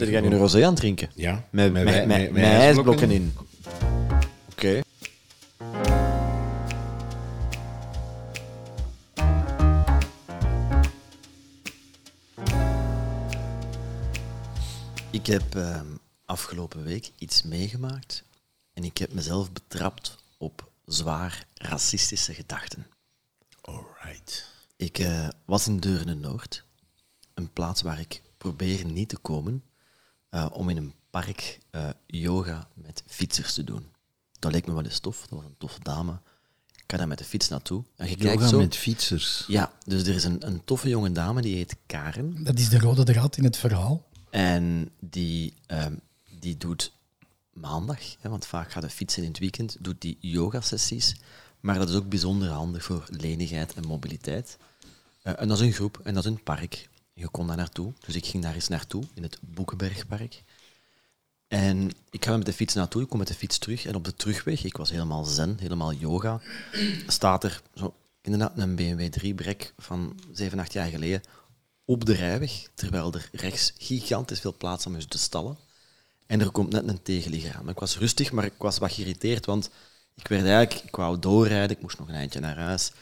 Zit 0.00 0.08
jij 0.08 0.20
nu 0.20 0.26
een 0.26 0.38
rosé 0.38 0.64
aan 0.64 0.70
het 0.70 0.76
drinken? 0.76 1.10
Ja. 1.14 1.44
Met, 1.50 1.72
met, 1.72 1.84
met, 1.84 2.06
met, 2.06 2.32
met 2.32 2.42
ijsblokken 2.42 3.10
in. 3.10 3.34
Oké. 4.50 4.80
Ik 15.10 15.26
heb 15.26 15.54
ehm, 15.54 15.86
afgelopen 16.24 16.84
week 16.84 17.10
iets 17.18 17.42
meegemaakt 17.42 18.24
en 18.72 18.84
ik 18.84 18.98
heb 18.98 19.12
mezelf 19.12 19.52
betrapt 19.52 20.24
op 20.38 20.70
zwaar 20.84 21.46
racistische 21.54 22.34
gedachten. 22.34 22.86
Alright. 23.60 24.46
Ik 24.76 24.98
eh, 24.98 25.28
was 25.44 25.66
in 25.66 25.78
Deurne-Noord, 25.78 26.64
een 27.34 27.52
plaats 27.52 27.82
waar 27.82 28.00
ik 28.00 28.22
probeer 28.38 28.84
niet 28.84 29.08
te 29.08 29.18
komen, 29.18 29.62
eh, 30.30 30.46
om 30.52 30.68
in 30.68 30.76
een 30.76 30.94
park 31.10 31.58
eh, 31.70 31.88
yoga 32.06 32.68
met 32.74 33.02
fietsers 33.06 33.54
te 33.54 33.64
doen. 33.64 33.86
Dat 34.38 34.52
leek 34.52 34.66
me 34.66 34.74
wel 34.74 34.84
eens 34.84 34.98
tof, 34.98 35.20
dat 35.20 35.38
was 35.38 35.44
een 35.44 35.58
toffe 35.58 35.80
dame. 35.82 36.18
Ik 36.74 36.96
ga 36.96 36.96
daar 36.96 37.08
met 37.08 37.18
de 37.18 37.24
fiets 37.24 37.48
naartoe. 37.48 37.84
En 37.96 38.08
je 38.08 38.16
kijkt 38.16 38.34
Yoga 38.34 38.48
zo... 38.48 38.58
met 38.58 38.76
fietsers. 38.76 39.44
Ja, 39.48 39.72
dus 39.84 40.02
er 40.02 40.14
is 40.14 40.24
een, 40.24 40.46
een 40.46 40.64
toffe 40.64 40.88
jonge 40.88 41.12
dame, 41.12 41.42
die 41.42 41.56
heet 41.56 41.76
Karen. 41.86 42.44
Dat 42.44 42.58
is 42.58 42.68
de 42.68 42.78
rode 42.78 43.04
draad 43.04 43.36
in 43.36 43.44
het 43.44 43.56
verhaal. 43.56 44.04
En 44.30 44.90
die, 45.00 45.54
ehm, 45.66 45.94
die 46.38 46.56
doet 46.56 46.92
maandag, 47.52 47.98
hè, 48.20 48.28
want 48.28 48.46
vaak 48.46 48.72
gaat 48.72 48.82
de 48.82 48.90
fietsen 48.90 49.22
in 49.22 49.28
het 49.28 49.38
weekend, 49.38 49.76
doet 49.80 50.00
die 50.00 50.16
yoga-sessies. 50.20 51.16
Maar 51.60 51.78
dat 51.78 51.88
is 51.88 51.94
ook 51.94 52.08
bijzonder 52.08 52.48
handig 52.48 52.84
voor 52.84 53.04
lenigheid 53.10 53.74
en 53.74 53.86
mobiliteit. 53.86 54.56
Eh, 55.22 55.40
en 55.40 55.48
dat 55.48 55.60
is 55.60 55.66
een 55.66 55.72
groep 55.72 56.00
en 56.04 56.14
dat 56.14 56.24
is 56.24 56.30
een 56.30 56.42
park. 56.42 56.88
Je 57.12 57.28
kon 57.28 57.46
daar 57.46 57.56
naartoe. 57.56 57.92
Dus 58.06 58.14
ik 58.14 58.26
ging 58.26 58.42
daar 58.42 58.54
eens 58.54 58.68
naartoe, 58.68 59.04
in 59.14 59.22
het 59.22 59.38
Boekenbergpark. 59.40 60.42
En 61.48 61.90
ik 62.10 62.24
ga 62.24 62.36
met 62.36 62.46
de 62.46 62.52
fiets 62.52 62.74
naartoe, 62.74 63.02
ik 63.02 63.08
kom 63.08 63.18
met 63.18 63.28
de 63.28 63.34
fiets 63.34 63.58
terug. 63.58 63.86
En 63.86 63.94
op 63.94 64.04
de 64.04 64.14
terugweg, 64.14 64.64
ik 64.64 64.76
was 64.76 64.90
helemaal 64.90 65.24
zen, 65.24 65.56
helemaal 65.60 65.92
yoga, 65.92 66.40
staat 67.06 67.44
er 67.44 67.62
zo, 67.74 67.94
inderdaad 68.20 68.58
een 68.58 68.74
BMW 68.74 69.08
3-brek 69.18 69.72
van 69.78 70.20
7, 70.32 70.58
8 70.58 70.72
jaar 70.72 70.88
geleden 70.88 71.22
op 71.84 72.04
de 72.04 72.12
rijweg, 72.12 72.68
terwijl 72.74 73.12
er 73.12 73.28
rechts 73.32 73.72
gigantisch 73.78 74.40
veel 74.40 74.54
plaats 74.56 74.86
om 74.86 74.96
is 74.96 75.06
te 75.06 75.18
stallen. 75.18 75.56
En 76.26 76.40
er 76.40 76.50
komt 76.50 76.72
net 76.72 76.88
een 76.88 77.02
tegenligger 77.02 77.56
aan. 77.56 77.68
Ik 77.68 77.78
was 77.78 77.98
rustig, 77.98 78.32
maar 78.32 78.44
ik 78.44 78.52
was 78.58 78.78
wat 78.78 78.92
geïrriteerd, 78.92 79.46
want 79.46 79.70
ik 80.14 80.28
werd 80.28 80.44
eigenlijk, 80.44 80.86
ik 80.86 80.96
wou 80.96 81.18
doorrijden, 81.18 81.76
ik 81.76 81.82
moest 81.82 81.98
nog 81.98 82.08
een 82.08 82.14
eindje 82.14 82.40
naar 82.40 82.58
huis. 82.58 82.92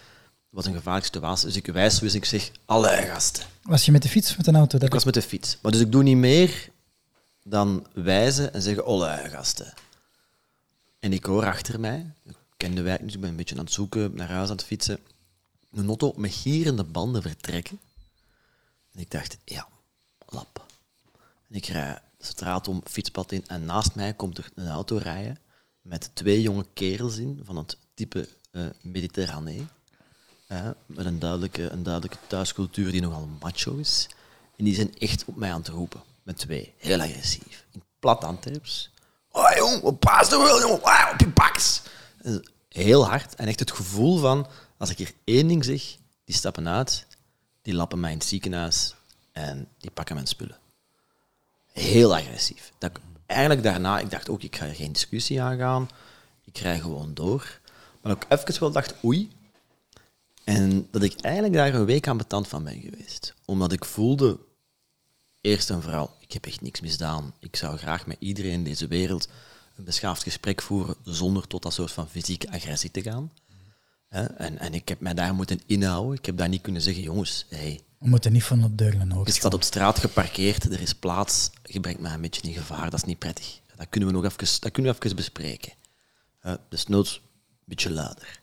Was 0.59 0.67
een 0.67 0.75
gevaarlijke 0.75 1.09
situatie, 1.13 1.47
dus 1.47 1.57
ik 1.57 1.67
wijs 1.67 1.99
dus 1.99 2.15
ik 2.15 2.25
zeg, 2.25 2.51
alle 2.65 2.89
gasten. 2.89 3.45
Was 3.63 3.85
je 3.85 3.93
met 3.93 4.03
de 4.03 4.09
fiets 4.09 4.31
of 4.31 4.37
met 4.37 4.47
een 4.47 4.57
auto? 4.57 4.79
Dat 4.79 4.87
Ik 4.87 4.93
was 4.93 5.05
met 5.05 5.15
de 5.15 5.23
fiets. 5.23 5.59
Maar 5.63 5.73
dus 5.73 5.81
ik 5.81 5.93
doe 5.93 6.03
niet 6.03 6.17
meer 6.17 6.71
dan 7.43 7.87
wijzen 7.93 8.53
en 8.53 8.63
zeggen, 8.63 8.85
alle 8.85 9.29
gasten. 9.29 9.75
En 10.99 11.13
ik 11.13 11.25
hoor 11.25 11.47
achter 11.47 11.81
mij, 11.81 12.07
ik 12.25 12.37
ken 12.57 12.75
de 12.75 12.83
wijk 12.83 13.03
niet, 13.03 13.15
ik 13.15 13.21
ben 13.21 13.31
een 13.31 13.37
beetje 13.37 13.55
aan 13.55 13.65
het 13.65 13.73
zoeken, 13.73 14.15
naar 14.15 14.29
huis 14.29 14.49
aan 14.49 14.57
het 14.57 14.65
fietsen, 14.65 14.99
een 15.73 15.87
auto 15.87 16.13
met 16.17 16.33
gierende 16.33 16.85
banden 16.85 17.23
vertrekken. 17.23 17.81
En 18.93 19.01
ik 19.01 19.11
dacht, 19.11 19.39
ja, 19.45 19.69
lap. 20.29 20.67
En 21.49 21.57
ik 21.57 21.67
rij 21.67 22.01
de 22.17 22.25
straat 22.25 22.69
om, 22.69 22.83
fietspad 22.85 23.33
in, 23.33 23.45
en 23.47 23.65
naast 23.65 23.95
mij 23.95 24.15
komt 24.15 24.39
er 24.39 24.51
een 24.55 24.69
auto 24.69 24.97
rijden 24.97 25.39
met 25.83 26.11
twee 26.15 26.43
jonge 26.43 26.67
kerels 26.73 27.17
in 27.17 27.41
van 27.45 27.57
het 27.57 27.79
type 27.95 28.29
eh 28.51 28.67
Mediterranee. 28.83 29.67
Met 30.87 31.07
een 31.07 31.19
duidelijke, 31.19 31.71
een 31.71 31.83
duidelijke 31.83 32.19
thuiscultuur 32.27 32.93
die 32.93 33.01
nogal 33.01 33.29
macho 33.41 33.77
is. 33.77 34.09
En 34.57 34.65
die 34.65 34.75
zijn 34.75 34.99
echt 34.99 35.25
op 35.25 35.37
mij 35.37 35.53
aan 35.53 35.61
het 35.61 35.69
roepen. 35.69 36.03
Met 36.23 36.39
twee. 36.39 36.75
Heel 36.77 37.01
agressief. 37.01 37.65
In 37.73 37.83
plat 37.99 38.25
Antwerps. 38.25 38.91
Oh 39.31 39.51
jong, 39.57 39.83
wat 39.83 39.99
paas 39.99 40.29
wel, 40.29 40.61
jongen. 40.61 40.81
Wow, 40.81 41.13
op 41.13 41.21
je 41.21 41.29
baks. 41.29 41.83
Heel 42.69 43.07
hard. 43.07 43.35
En 43.35 43.47
echt 43.47 43.61
het 43.61 43.73
gevoel 43.73 44.19
van, 44.19 44.47
als 44.77 44.91
ik 44.91 44.99
hier 44.99 45.13
één 45.25 45.49
ding 45.49 45.65
zeg, 45.65 45.97
die 46.25 46.35
stappen 46.35 46.69
uit, 46.69 47.07
die 47.63 47.75
lappen 47.75 48.01
mij 48.01 48.13
in 48.13 48.19
het 48.19 48.27
ziekenhuis 48.27 48.95
en 49.33 49.69
die 49.79 49.91
pakken 49.91 50.15
mijn 50.15 50.27
spullen. 50.27 50.59
Heel 51.73 52.17
agressief. 52.17 52.73
Dat 52.79 52.93
eigenlijk 53.27 53.63
daarna, 53.63 53.99
ik 53.99 54.11
dacht 54.11 54.29
ook, 54.29 54.43
ik 54.43 54.57
ga 54.57 54.67
er 54.67 54.75
geen 54.75 54.93
discussie 54.93 55.43
aangaan. 55.43 55.89
Ik 56.45 56.59
rij 56.59 56.81
gewoon 56.81 57.15
door. 57.15 57.61
Maar 58.03 58.13
ook 58.13 58.25
even 58.29 58.61
wel 58.61 58.73
dacht, 58.73 58.95
oei. 59.05 59.31
En 60.49 60.89
dat 60.91 61.03
ik 61.03 61.21
eigenlijk 61.21 61.55
daar 61.55 61.75
een 61.75 61.85
week 61.85 62.09
aan 62.09 62.17
betand 62.17 62.49
van 62.49 62.65
ben 62.65 62.81
geweest. 62.81 63.35
Omdat 63.45 63.73
ik 63.73 63.85
voelde, 63.85 64.39
eerst 65.41 65.71
en 65.71 65.83
vooral, 65.83 66.11
ik 66.21 66.33
heb 66.33 66.47
echt 66.47 66.61
niks 66.61 66.81
misdaan. 66.81 67.35
Ik 67.41 67.57
zou 67.57 67.77
graag 67.77 68.07
met 68.07 68.17
iedereen 68.19 68.53
in 68.53 68.65
deze 68.65 68.87
wereld 68.87 69.29
een 69.77 69.85
beschaafd 69.85 70.23
gesprek 70.23 70.63
voeren 70.63 70.95
zonder 71.05 71.47
tot 71.47 71.63
dat 71.63 71.73
soort 71.73 71.93
van 71.93 72.09
fysieke 72.09 72.51
agressie 72.51 72.91
te 72.91 73.03
gaan. 73.03 73.33
En, 74.09 74.59
en 74.59 74.75
ik 74.75 74.89
heb 74.89 75.01
mij 75.01 75.15
daar 75.15 75.35
moeten 75.35 75.61
inhouden. 75.67 76.19
Ik 76.19 76.27
heb 76.27 76.37
daar 76.37 76.49
niet 76.49 76.63
kunnen 76.63 76.83
zeggen, 76.83 77.03
jongens, 77.03 77.47
hey, 77.49 77.81
We 77.99 78.09
moeten 78.09 78.33
niet 78.33 78.45
van 78.45 78.65
op 78.65 78.79
deuren 78.79 79.09
je 79.09 79.15
hoog 79.15 79.33
staat 79.33 79.55
op 79.55 79.63
straat 79.63 79.99
geparkeerd, 79.99 80.65
er 80.65 80.81
is 80.81 80.95
plaats, 80.95 81.51
je 81.65 81.81
brengt 81.81 82.01
mij 82.01 82.13
een 82.13 82.21
beetje 82.21 82.43
in 82.43 82.55
gevaar, 82.55 82.91
dat 82.91 83.01
is 83.01 83.05
niet 83.05 83.19
prettig. 83.19 83.61
Dat 83.77 83.87
kunnen 83.89 84.09
we 84.09 84.15
nog 84.15 84.25
even, 84.25 84.61
dat 84.61 84.73
kunnen 84.73 84.93
we 84.93 85.05
even 85.05 85.17
bespreken. 85.17 85.73
Uh, 86.43 86.55
dus 86.69 86.87
noods 86.87 87.15
een 87.15 87.65
beetje 87.65 87.91
luider. 87.91 88.41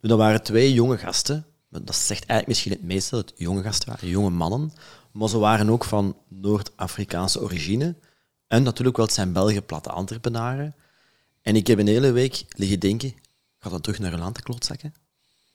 Dat 0.00 0.18
waren 0.18 0.42
twee 0.42 0.72
jonge 0.72 0.98
gasten, 0.98 1.46
dat 1.68 1.96
zegt 1.96 2.26
eigenlijk 2.26 2.46
misschien 2.46 2.72
het 2.72 2.82
meeste 2.82 3.14
dat 3.14 3.30
het 3.30 3.38
jonge 3.38 3.62
gasten 3.62 3.88
waren, 3.88 4.08
jonge 4.08 4.30
mannen, 4.30 4.72
maar 5.12 5.28
ze 5.28 5.38
waren 5.38 5.70
ook 5.70 5.84
van 5.84 6.16
Noord-Afrikaanse 6.28 7.40
origine. 7.40 7.94
En 8.46 8.62
natuurlijk 8.62 8.96
wel, 8.96 9.06
het 9.06 9.14
zijn 9.14 9.32
Belgen 9.32 9.64
platte 9.64 9.90
Antwerpenaren. 9.90 10.74
En 11.42 11.56
ik 11.56 11.66
heb 11.66 11.78
een 11.78 11.86
hele 11.86 12.10
week 12.10 12.44
liggen 12.48 12.80
denken, 12.80 13.14
ga 13.58 13.70
dan 13.70 13.80
terug 13.80 13.98
naar 13.98 14.12
een 14.12 14.18
land 14.18 14.34
te 14.34 14.42
klotzakken? 14.42 14.94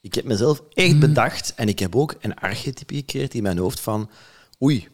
Ik 0.00 0.14
heb 0.14 0.24
mezelf 0.24 0.62
echt 0.72 0.98
bedacht 0.98 1.54
en 1.54 1.68
ik 1.68 1.78
heb 1.78 1.96
ook 1.96 2.14
een 2.20 2.34
archetype 2.34 2.94
gecreëerd 2.94 3.34
in 3.34 3.42
mijn 3.42 3.58
hoofd 3.58 3.80
van 3.80 4.10
oei, 4.62 4.88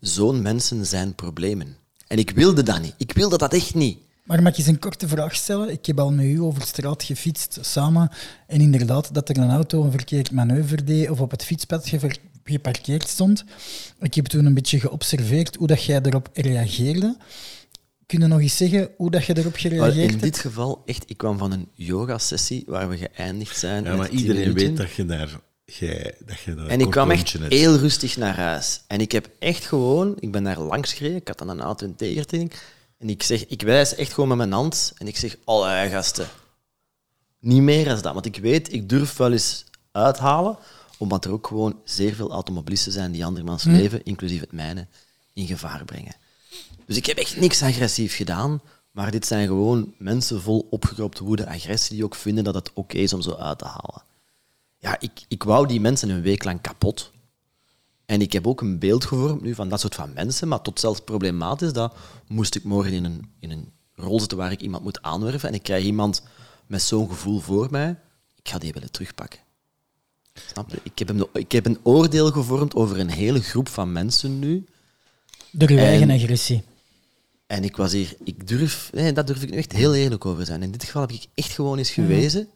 zo'n 0.00 0.42
mensen 0.42 0.86
zijn 0.86 1.14
problemen. 1.14 1.76
En 2.06 2.18
ik 2.18 2.30
wilde 2.30 2.62
dat 2.62 2.80
niet. 2.80 2.94
Ik 2.96 3.12
wilde 3.12 3.38
dat 3.38 3.52
echt 3.52 3.74
niet. 3.74 3.98
Maar 4.24 4.42
mag 4.42 4.52
ik 4.52 4.58
eens 4.58 4.66
een 4.66 4.78
korte 4.78 5.08
vraag 5.08 5.34
stellen? 5.34 5.70
Ik 5.70 5.86
heb 5.86 6.00
al 6.00 6.12
met 6.12 6.24
u 6.24 6.40
over 6.40 6.62
straat 6.62 7.02
gefietst 7.02 7.58
samen. 7.60 8.10
En 8.46 8.60
inderdaad, 8.60 9.14
dat 9.14 9.28
er 9.28 9.38
een 9.38 9.50
auto 9.50 9.82
een 9.82 9.90
verkeerd 9.90 10.30
manoeuvre 10.30 10.84
deed 10.84 11.10
of 11.10 11.20
op 11.20 11.30
het 11.30 11.44
fietspad 11.44 11.92
geparkeerd 12.44 13.08
stond. 13.08 13.44
Ik 14.00 14.14
heb 14.14 14.26
toen 14.26 14.44
een 14.44 14.54
beetje 14.54 14.80
geobserveerd 14.80 15.56
hoe 15.56 15.66
dat 15.66 15.84
jij 15.84 16.00
erop 16.02 16.28
reageerde. 16.32 17.16
Kun 18.06 18.20
je 18.20 18.26
nog 18.26 18.40
eens 18.40 18.56
zeggen 18.56 18.90
hoe 18.96 19.10
dat 19.10 19.24
je 19.24 19.38
erop 19.38 19.54
gereageerd 19.54 19.96
in 19.96 20.08
hebt? 20.08 20.22
dit 20.22 20.38
geval, 20.38 20.82
echt, 20.86 21.04
ik 21.06 21.16
kwam 21.16 21.38
van 21.38 21.52
een 21.52 21.68
yoga-sessie 21.74 22.64
waar 22.66 22.88
we 22.88 22.96
geëindigd 22.96 23.58
zijn. 23.58 23.84
Ja, 23.84 23.96
maar 23.96 24.08
10 24.08 24.18
iedereen 24.18 24.40
minuten. 24.40 24.66
weet 24.66 24.76
dat 24.76 24.92
je 24.92 25.04
daar... 25.04 25.40
Jij, 25.66 26.14
dat 26.26 26.40
je 26.40 26.54
daar 26.54 26.66
En 26.66 26.80
ik 26.80 26.90
kwam 26.90 27.10
echt 27.10 27.32
hebt. 27.32 27.52
heel 27.52 27.76
rustig 27.76 28.16
naar 28.16 28.36
huis. 28.36 28.82
En 28.86 29.00
ik 29.00 29.12
heb 29.12 29.28
echt 29.38 29.64
gewoon, 29.64 30.16
ik 30.18 30.32
ben 30.32 30.44
daar 30.44 30.60
langs 30.60 30.92
gereden, 30.92 31.16
ik 31.16 31.28
had 31.28 31.38
dan 31.38 31.48
een 31.48 31.60
auto 31.60 31.86
in 31.86 31.94
tegenstelling. 31.94 32.52
En 32.98 33.08
ik 33.08 33.22
zeg, 33.22 33.46
ik 33.46 33.62
wijs 33.62 33.94
echt 33.94 34.12
gewoon 34.12 34.28
met 34.28 34.38
mijn 34.38 34.52
hand 34.52 34.92
en 34.98 35.06
ik 35.06 35.16
zeg, 35.16 35.36
alle 35.44 35.88
gasten. 35.90 36.28
Niet 37.38 37.62
meer 37.62 37.84
dan 37.84 38.00
dat, 38.00 38.12
want 38.12 38.26
ik 38.26 38.36
weet, 38.36 38.72
ik 38.72 38.88
durf 38.88 39.16
wel 39.16 39.32
eens 39.32 39.64
uithalen, 39.92 40.58
omdat 40.98 41.24
er 41.24 41.32
ook 41.32 41.46
gewoon 41.46 41.80
zeer 41.84 42.14
veel 42.14 42.30
automobilisten 42.30 42.92
zijn 42.92 43.12
die 43.12 43.24
andermans 43.24 43.64
leven, 43.64 44.04
inclusief 44.04 44.40
het 44.40 44.52
mijne, 44.52 44.86
in 45.32 45.46
gevaar 45.46 45.84
brengen. 45.84 46.14
Dus 46.86 46.96
ik 46.96 47.06
heb 47.06 47.16
echt 47.16 47.36
niks 47.36 47.62
agressief 47.62 48.16
gedaan, 48.16 48.60
maar 48.90 49.10
dit 49.10 49.26
zijn 49.26 49.46
gewoon 49.46 49.94
mensen 49.98 50.42
vol 50.42 50.66
opgekropte 50.70 51.24
woede, 51.24 51.46
agressie, 51.46 51.94
die 51.96 52.04
ook 52.04 52.14
vinden 52.14 52.44
dat 52.44 52.54
het 52.54 52.70
oké 52.74 52.96
is 52.96 53.12
om 53.12 53.22
zo 53.22 53.34
uit 53.34 53.58
te 53.58 53.64
halen. 53.64 54.02
Ja, 54.78 55.00
ik, 55.00 55.10
ik 55.28 55.42
wou 55.42 55.66
die 55.66 55.80
mensen 55.80 56.08
een 56.08 56.22
week 56.22 56.44
lang 56.44 56.60
kapot. 56.60 57.10
En 58.06 58.20
ik 58.20 58.32
heb 58.32 58.46
ook 58.46 58.60
een 58.60 58.78
beeld 58.78 59.04
gevormd 59.04 59.42
nu 59.42 59.54
van 59.54 59.68
dat 59.68 59.80
soort 59.80 59.94
van 59.94 60.12
mensen, 60.12 60.48
maar 60.48 60.62
tot 60.62 60.80
zelfs 60.80 61.00
problematisch 61.00 61.72
dat 61.72 61.96
moest 62.28 62.54
ik 62.54 62.64
morgen 62.64 62.92
in 62.92 63.04
een, 63.04 63.30
in 63.38 63.50
een 63.50 63.72
rol 63.94 64.20
zitten 64.20 64.38
waar 64.38 64.52
ik 64.52 64.60
iemand 64.60 64.82
moet 64.82 65.02
aanwerven 65.02 65.48
en 65.48 65.54
ik 65.54 65.62
krijg 65.62 65.84
iemand 65.84 66.22
met 66.66 66.82
zo'n 66.82 67.08
gevoel 67.08 67.40
voor 67.40 67.68
mij, 67.70 67.96
ik 68.42 68.48
ga 68.48 68.58
die 68.58 68.72
willen 68.72 68.90
terugpakken. 68.90 69.40
Snap 70.34 70.70
je? 70.70 70.78
Ik 70.82 70.98
heb, 70.98 71.08
een, 71.08 71.26
ik 71.32 71.52
heb 71.52 71.66
een 71.66 71.78
oordeel 71.82 72.30
gevormd 72.30 72.74
over 72.74 72.98
een 72.98 73.10
hele 73.10 73.40
groep 73.42 73.68
van 73.68 73.92
mensen 73.92 74.38
nu. 74.38 74.64
Door 75.50 75.68
uw 75.68 75.76
En- 75.76 75.84
eigen 75.84 76.10
agressie. 76.10 76.62
En 77.46 77.64
ik 77.64 77.76
was 77.76 77.92
hier, 77.92 78.14
ik 78.24 78.48
durf, 78.48 78.90
nee, 78.92 79.12
dat 79.12 79.26
durf 79.26 79.42
ik 79.42 79.50
nu 79.50 79.56
echt 79.56 79.72
heel 79.72 79.94
eerlijk 79.94 80.24
over 80.26 80.46
zijn. 80.46 80.62
In 80.62 80.70
dit 80.70 80.84
geval 80.84 81.00
heb 81.00 81.10
ik 81.10 81.26
echt 81.34 81.50
gewoon 81.52 81.78
eens 81.78 81.90
gewezen. 81.90 82.48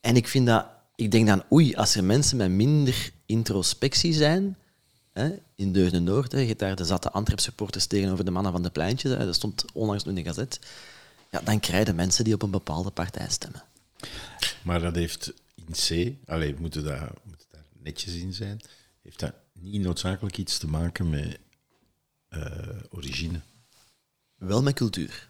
En 0.00 0.16
ik 0.16 0.28
vind 0.28 0.46
dat, 0.46 0.66
ik 0.96 1.10
denk 1.10 1.26
dan, 1.26 1.42
oei, 1.52 1.74
als 1.74 1.94
er 1.94 2.04
mensen 2.04 2.36
met 2.36 2.50
minder 2.50 3.12
introspectie 3.30 4.12
zijn, 4.12 4.56
hè, 5.12 5.30
in 5.54 5.72
Deurne 5.72 5.98
Noord, 5.98 6.32
hè, 6.32 6.38
je 6.38 6.46
hebt 6.46 6.58
daar 6.58 6.76
de 6.76 6.84
zatte 6.84 7.10
Antwerp 7.10 7.40
supporters 7.40 7.86
tegenover 7.86 8.24
de 8.24 8.30
mannen 8.30 8.52
van 8.52 8.62
de 8.62 8.70
pleintjes, 8.70 9.12
hè, 9.12 9.24
dat 9.24 9.34
stond 9.34 9.64
onlangs 9.72 10.04
in 10.04 10.14
de 10.14 10.22
gazet, 10.22 10.58
ja, 11.30 11.40
dan 11.40 11.60
krijgen 11.60 11.94
mensen 11.94 12.24
die 12.24 12.34
op 12.34 12.42
een 12.42 12.50
bepaalde 12.50 12.90
partij 12.90 13.28
stemmen. 13.28 13.62
Maar 14.62 14.80
dat 14.80 14.94
heeft 14.94 15.32
in 15.54 15.72
C, 15.72 16.14
allee, 16.30 16.54
we 16.54 16.60
moeten 16.60 16.84
daar, 16.84 17.06
we 17.06 17.20
moeten 17.24 17.46
daar 17.50 17.64
netjes 17.82 18.14
in 18.14 18.32
zijn, 18.32 18.60
heeft 19.02 19.18
dat 19.18 19.34
niet 19.52 19.82
noodzakelijk 19.82 20.38
iets 20.38 20.58
te 20.58 20.68
maken 20.68 21.10
met 21.10 21.38
eh, 22.28 22.42
origine. 22.90 23.40
Wel 24.34 24.62
met 24.62 24.74
cultuur. 24.74 25.28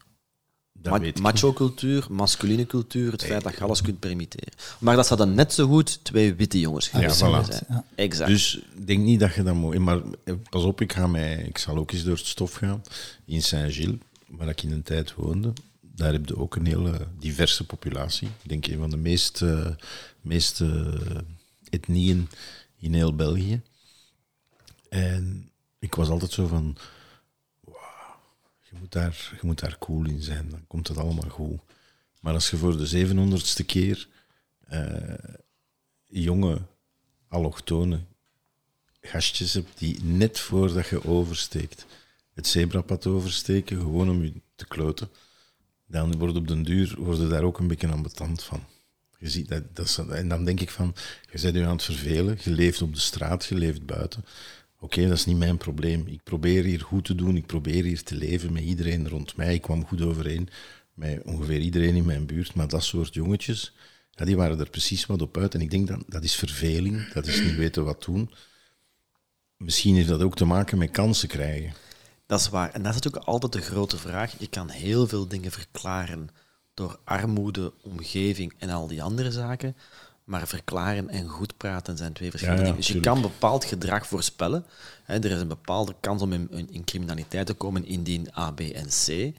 Ma- 0.82 1.00
Macho-cultuur, 1.20 2.06
masculine 2.10 2.66
cultuur, 2.66 3.12
het 3.12 3.24
feit 3.24 3.42
dat 3.42 3.54
je 3.54 3.60
alles 3.60 3.82
kunt 3.82 3.98
permitteren. 3.98 4.48
Maar 4.78 4.96
dat 4.96 5.06
zou 5.06 5.18
dan 5.20 5.34
net 5.34 5.52
zo 5.52 5.66
goed 5.66 6.04
twee 6.04 6.34
witte 6.34 6.60
jongens 6.60 6.88
geweest 6.88 7.20
Ja, 7.20 7.26
kunnen 7.26 7.44
voilà. 7.44 7.48
zijn. 7.48 7.64
Ja. 7.68 7.84
Exact. 7.94 8.30
Dus 8.30 8.56
ik 8.76 8.86
denk 8.86 9.02
niet 9.04 9.20
dat 9.20 9.34
je 9.34 9.42
dat 9.42 9.54
moet. 9.54 9.78
Maar 9.78 10.00
eh, 10.24 10.34
pas 10.50 10.64
op, 10.64 10.80
ik, 10.80 10.92
ga 10.92 11.06
mij, 11.06 11.36
ik 11.36 11.58
zal 11.58 11.76
ook 11.76 11.92
eens 11.92 12.04
door 12.04 12.16
het 12.16 12.26
stof 12.26 12.54
gaan. 12.54 12.82
In 13.24 13.42
Saint-Gilles, 13.42 13.98
waar 14.26 14.48
ik 14.48 14.62
in 14.62 14.72
een 14.72 14.82
tijd 14.82 15.14
woonde, 15.14 15.52
daar 15.80 16.12
heb 16.12 16.28
je 16.28 16.36
ook 16.36 16.56
een 16.56 16.66
hele 16.66 17.06
diverse 17.18 17.64
populatie. 17.66 18.28
Ik 18.42 18.48
denk 18.48 18.66
een 18.66 18.78
van 18.78 18.90
de 18.90 18.96
meest, 18.96 19.44
meest 20.20 20.60
eh, 20.60 20.86
etnieën 21.70 22.28
in 22.78 22.94
heel 22.94 23.14
België. 23.14 23.60
En 24.88 25.50
ik 25.78 25.94
was 25.94 26.08
altijd 26.08 26.32
zo 26.32 26.46
van, 26.46 26.76
je 28.70 28.76
moet 28.78 28.92
daar, 28.92 29.32
je 29.40 29.46
moet 29.46 29.60
daar 29.60 29.78
cool 29.78 30.04
in 30.04 30.22
zijn, 30.22 30.48
dan 30.50 30.66
komt 30.66 30.88
het 30.88 30.96
allemaal 30.96 31.28
goed. 31.28 31.60
Maar 32.20 32.34
als 32.34 32.50
je 32.50 32.56
voor 32.56 32.76
de 32.76 32.86
zevenhonderdste 32.86 33.64
keer 33.64 34.08
eh, 34.66 35.34
jonge 36.06 36.62
allochtone 37.28 38.00
gastjes 39.00 39.54
hebt 39.54 39.78
die 39.78 40.02
net 40.02 40.38
voordat 40.38 40.88
je 40.88 41.04
oversteekt 41.04 41.86
het 42.34 42.46
zebrapad 42.46 43.06
oversteken, 43.06 43.76
gewoon 43.76 44.10
om 44.10 44.22
je 44.22 44.32
te 44.54 44.66
kloten, 44.66 45.08
dan 45.86 46.18
wordt 46.18 46.36
op 46.36 46.48
den 46.48 46.62
duur 46.62 46.94
worden 46.98 47.28
daar 47.28 47.42
ook 47.42 47.58
een 47.58 47.66
beetje 47.66 47.88
ambetant 47.88 48.42
van. 48.42 48.64
Je 49.18 49.30
ziet 49.30 49.48
dat, 49.48 49.76
dat 49.76 50.08
en 50.08 50.28
dan 50.28 50.44
denk 50.44 50.60
ik 50.60 50.70
van, 50.70 50.94
je 51.32 51.40
bent 51.40 51.54
je 51.54 51.64
aan 51.64 51.72
het 51.72 51.82
vervelen, 51.82 52.38
je 52.42 52.50
leeft 52.50 52.82
op 52.82 52.94
de 52.94 53.00
straat, 53.00 53.44
je 53.44 53.54
leeft 53.54 53.86
buiten. 53.86 54.24
Oké, 54.82 55.02
dat 55.08 55.16
is 55.16 55.24
niet 55.24 55.38
mijn 55.38 55.56
probleem. 55.56 56.06
Ik 56.06 56.22
probeer 56.22 56.64
hier 56.64 56.80
goed 56.80 57.04
te 57.04 57.14
doen, 57.14 57.36
ik 57.36 57.46
probeer 57.46 57.84
hier 57.84 58.02
te 58.02 58.14
leven 58.14 58.52
met 58.52 58.62
iedereen 58.62 59.08
rond 59.08 59.36
mij. 59.36 59.54
Ik 59.54 59.62
kwam 59.62 59.86
goed 59.86 60.02
overeen 60.02 60.48
met 60.94 61.22
ongeveer 61.24 61.60
iedereen 61.60 61.94
in 61.94 62.04
mijn 62.04 62.26
buurt, 62.26 62.54
maar 62.54 62.68
dat 62.68 62.84
soort 62.84 63.14
jongetjes, 63.14 63.74
ja, 64.10 64.24
die 64.24 64.36
waren 64.36 64.60
er 64.60 64.70
precies 64.70 65.06
wat 65.06 65.22
op 65.22 65.36
uit. 65.36 65.54
En 65.54 65.60
ik 65.60 65.70
denk 65.70 65.88
dat 65.88 66.02
dat 66.06 66.24
is 66.24 66.34
verveling, 66.34 67.12
dat 67.12 67.26
is 67.26 67.40
niet 67.40 67.56
weten 67.56 67.84
wat 67.84 68.04
doen. 68.04 68.30
Misschien 69.56 69.94
heeft 69.94 70.08
dat 70.08 70.22
ook 70.22 70.36
te 70.36 70.44
maken 70.44 70.78
met 70.78 70.90
kansen 70.90 71.28
krijgen. 71.28 71.74
Dat 72.26 72.40
is 72.40 72.48
waar. 72.48 72.70
En 72.70 72.82
dat 72.82 72.90
is 72.90 73.00
natuurlijk 73.00 73.24
altijd 73.24 73.52
de 73.52 73.60
grote 73.60 73.98
vraag. 73.98 74.34
Je 74.38 74.48
kan 74.48 74.68
heel 74.68 75.06
veel 75.06 75.28
dingen 75.28 75.50
verklaren 75.50 76.28
door 76.74 77.00
armoede, 77.04 77.72
omgeving 77.82 78.54
en 78.58 78.70
al 78.70 78.86
die 78.86 79.02
andere 79.02 79.30
zaken. 79.30 79.76
Maar 80.30 80.48
verklaren 80.48 81.08
en 81.08 81.28
goed 81.28 81.56
praten 81.56 81.96
zijn 81.96 82.12
twee 82.12 82.30
verschillende 82.30 82.62
Ja, 82.62 82.66
ja, 82.68 82.74
dingen. 82.74 82.86
Dus 82.88 82.94
je 82.96 83.00
tuurlijk. 83.02 83.22
kan 83.22 83.32
bepaald 83.32 83.64
gedrag 83.64 84.06
voorspellen. 84.06 84.64
Hè, 85.04 85.14
er 85.14 85.30
is 85.30 85.40
een 85.40 85.48
bepaalde 85.48 85.94
kans 86.00 86.22
om 86.22 86.32
in, 86.32 86.48
in- 86.50 86.72
in 86.72 86.84
criminaliteit 86.84 87.46
te 87.46 87.54
komen 87.54 87.84
indien 87.84 88.28
A, 88.38 88.50
B 88.50 88.60
en 88.60 88.86
C. 88.86 89.34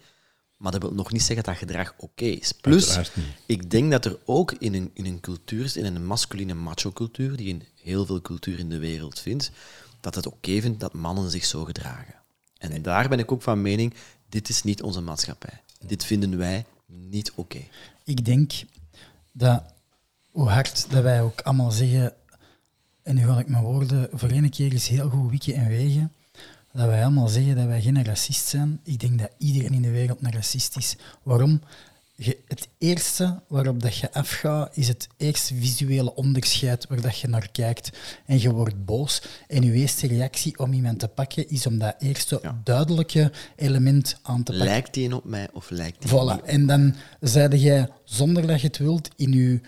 Maar 0.58 0.72
dat 0.72 0.82
wil 0.82 0.94
nog 0.94 1.12
niet 1.12 1.22
zeggen 1.22 1.46
dat 1.46 1.56
gedrag 1.58 1.94
oké 1.98 2.26
is. 2.26 2.52
Plus, 2.52 3.00
ik 3.46 3.70
denk 3.72 3.92
dat 3.92 4.06
er 4.06 4.18
ook 4.26 4.52
in 4.52 4.74
een, 4.74 4.90
in 4.94 5.06
een 5.06 5.20
cultuur, 5.20 5.78
in 5.78 5.86
een 5.86 6.06
masculine 6.06 6.54
macho-cultuur, 6.54 7.36
die 7.38 7.48
in 7.48 7.64
heel 7.84 8.06
veel 8.06 8.22
cultuur 8.22 8.60
in 8.60 8.70
de 8.70 8.80
wereld 8.80 9.20
vindt, 9.20 9.52
dat 10.00 10.16
het 10.16 10.26
oké 10.28 10.62
vindt 10.62 10.80
dat 10.80 10.94
mannen 10.94 11.30
zich 11.32 11.46
zo 11.46 11.64
gedragen. 11.64 12.16
En 12.58 12.82
daar 12.82 13.10
ben 13.10 13.20
ik 13.20 13.32
ook 13.32 13.42
van 13.42 13.62
mening, 13.62 13.94
dit 14.30 14.50
is 14.50 14.64
niet 14.64 14.82
onze 14.82 15.02
maatschappij. 15.02 15.62
Dit 15.86 16.06
vinden 16.06 16.38
wij 16.38 16.66
niet 16.86 17.32
oké. 17.36 17.62
Ik 18.04 18.26
denk 18.26 18.52
dat 19.32 19.64
hoe 20.32 20.50
hard 20.50 20.86
dat 20.90 21.04
wij 21.04 21.22
ook 21.22 21.42
allemaal 21.42 21.72
zeggen, 21.72 22.14
en 23.04 23.16
nu 23.16 23.26
ga 23.26 23.40
ik 23.40 23.48
mijn 23.48 23.64
woorden 23.64 24.10
voor 24.14 24.30
één 24.30 24.50
keer 24.50 24.72
eens 24.72 24.88
heel 24.88 25.10
goed 25.10 25.30
wikken 25.30 25.54
en 25.54 25.68
wegen, 25.68 26.12
dat 26.74 26.86
wij 26.86 27.02
allemaal 27.04 27.28
zeggen 27.28 27.56
dat 27.56 27.66
wij 27.66 27.82
geen 27.82 28.04
racist 28.04 28.48
zijn. 28.48 28.80
Ik 28.84 29.00
denk 29.00 29.20
dat 29.20 29.30
iedereen 29.38 29.74
in 29.74 29.82
de 29.82 29.92
wereld 29.92 30.18
een 30.22 30.32
racist 30.32 30.78
is. 30.78 30.96
Waarom? 31.24 31.62
Je, 32.16 32.38
het 32.48 32.68
eerste 32.78 33.40
waarop 33.48 33.82
dat 33.82 33.96
je 33.96 34.14
afgaat, 34.14 34.78
is 34.78 34.88
het 34.88 35.08
eerste 35.18 35.56
visuele 35.56 36.16
onderscheid 36.16 36.88
waar 36.88 37.02
dat 37.02 37.20
je 37.20 37.28
naar 37.28 37.50
kijkt. 37.52 37.90
En 38.26 38.42
je 38.42 38.52
wordt 38.52 38.86
boos. 38.86 39.22
En 39.48 39.64
je 39.64 39.72
eerste 39.72 40.08
reactie 40.08 40.60
om 40.60 40.74
iemand 40.74 41.00
te 41.00 41.08
pakken, 41.08 41.50
is 41.50 41.68
om 41.68 41.78
dat 41.78 41.96
eerste 42.00 42.40
Ja. 42.42 42.62
duidelijke 42.64 43.32
element 43.56 44.18
aan 44.22 44.44
te 44.44 44.52
pakken. 44.52 44.70
Lijkt 44.70 44.94
die 44.94 45.16
op 45.16 45.24
mij 45.24 45.48
of 45.54 45.70
lijkt 45.70 46.02
die 46.02 46.12
niet 46.12 46.40
Voilà. 46.40 46.46
En 46.46 46.66
dan 46.68 46.96
zeide 47.20 47.60
jij, 47.60 47.90
zonder 48.04 48.48
dat 48.48 48.62
je 48.62 48.68
het 48.68 48.78
wilt, 48.78 49.10
in 49.16 49.32
je 49.32 49.62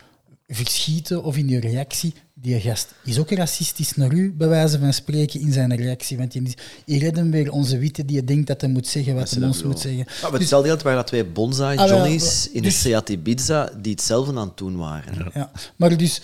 verschieten 0.56 1.24
of 1.24 1.38
in 1.38 1.50
je 1.50 1.60
reactie, 1.60 2.14
die 2.34 2.60
gast 2.60 2.94
is 3.04 3.20
ook 3.20 3.32
racistisch 3.32 3.96
naar 3.96 4.14
u, 4.14 4.34
bij 4.38 4.48
wijze 4.48 4.80
van 4.80 4.94
spreken, 4.94 5.40
in 5.40 5.52
zijn 5.52 5.76
reactie. 5.76 6.18
Want 6.18 6.34
hier 6.34 7.00
redden 7.00 7.32
weer 7.32 7.52
onze 7.52 7.78
witte 7.78 8.06
die 8.06 8.24
denkt 8.24 8.48
dat 8.48 8.62
hij 8.62 8.70
moet 8.70 8.88
zeggen 8.88 9.16
wat 9.16 9.30
ze 9.30 9.40
hij 9.40 9.48
ons 9.48 9.64
moet 9.64 9.80
zeggen. 9.80 10.06
Ja, 10.22 10.30
maar 10.30 10.40
hetzelfde 10.40 10.68
geldt 10.68 10.84
waren 10.84 10.98
dat 10.98 11.08
twee 11.08 11.26
bonsai 11.26 11.78
Ah, 11.78 11.90
Johnny's 11.90 12.50
in 12.52 12.62
dus- 12.62 12.74
een 12.74 12.80
Seat 12.80 13.10
Ibiza 13.10 13.72
die 13.82 13.92
hetzelfde 13.92 14.40
aan 14.40 14.48
het 14.48 14.58
doen 14.58 14.78
waren. 14.78 15.32
Ja. 15.34 15.52
Maar 15.76 15.98
dus... 15.98 16.22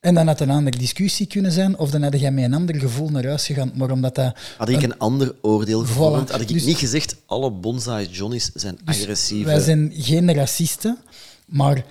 En 0.00 0.14
dan 0.14 0.26
had 0.26 0.40
een 0.40 0.50
andere 0.50 0.78
discussie 0.78 1.26
kunnen 1.26 1.52
zijn, 1.52 1.78
of 1.78 1.90
dan 1.90 2.02
had 2.02 2.20
jij 2.20 2.32
met 2.32 2.44
een 2.44 2.54
ander 2.54 2.74
gevoel 2.74 3.08
naar 3.08 3.26
huis 3.26 3.46
gegaan. 3.46 3.72
Maar 3.74 3.90
omdat 3.90 4.14
dat... 4.14 4.36
Had 4.58 4.68
ik 4.68 4.82
een 4.82 4.98
ander 4.98 5.34
oordeel 5.42 5.80
gevormd, 5.80 6.30
had 6.30 6.40
ik 6.40 6.48
Dus- 6.48 6.64
niet 6.64 6.76
gezegd 6.76 7.16
alle 7.26 7.50
bonsai 7.50 8.06
Johnny's 8.10 8.50
zijn 8.54 8.78
agressieve. 8.84 9.44
Wij 9.44 9.60
zijn 9.60 9.92
geen 9.96 10.34
racisten, 10.34 10.98
maar 11.46 11.84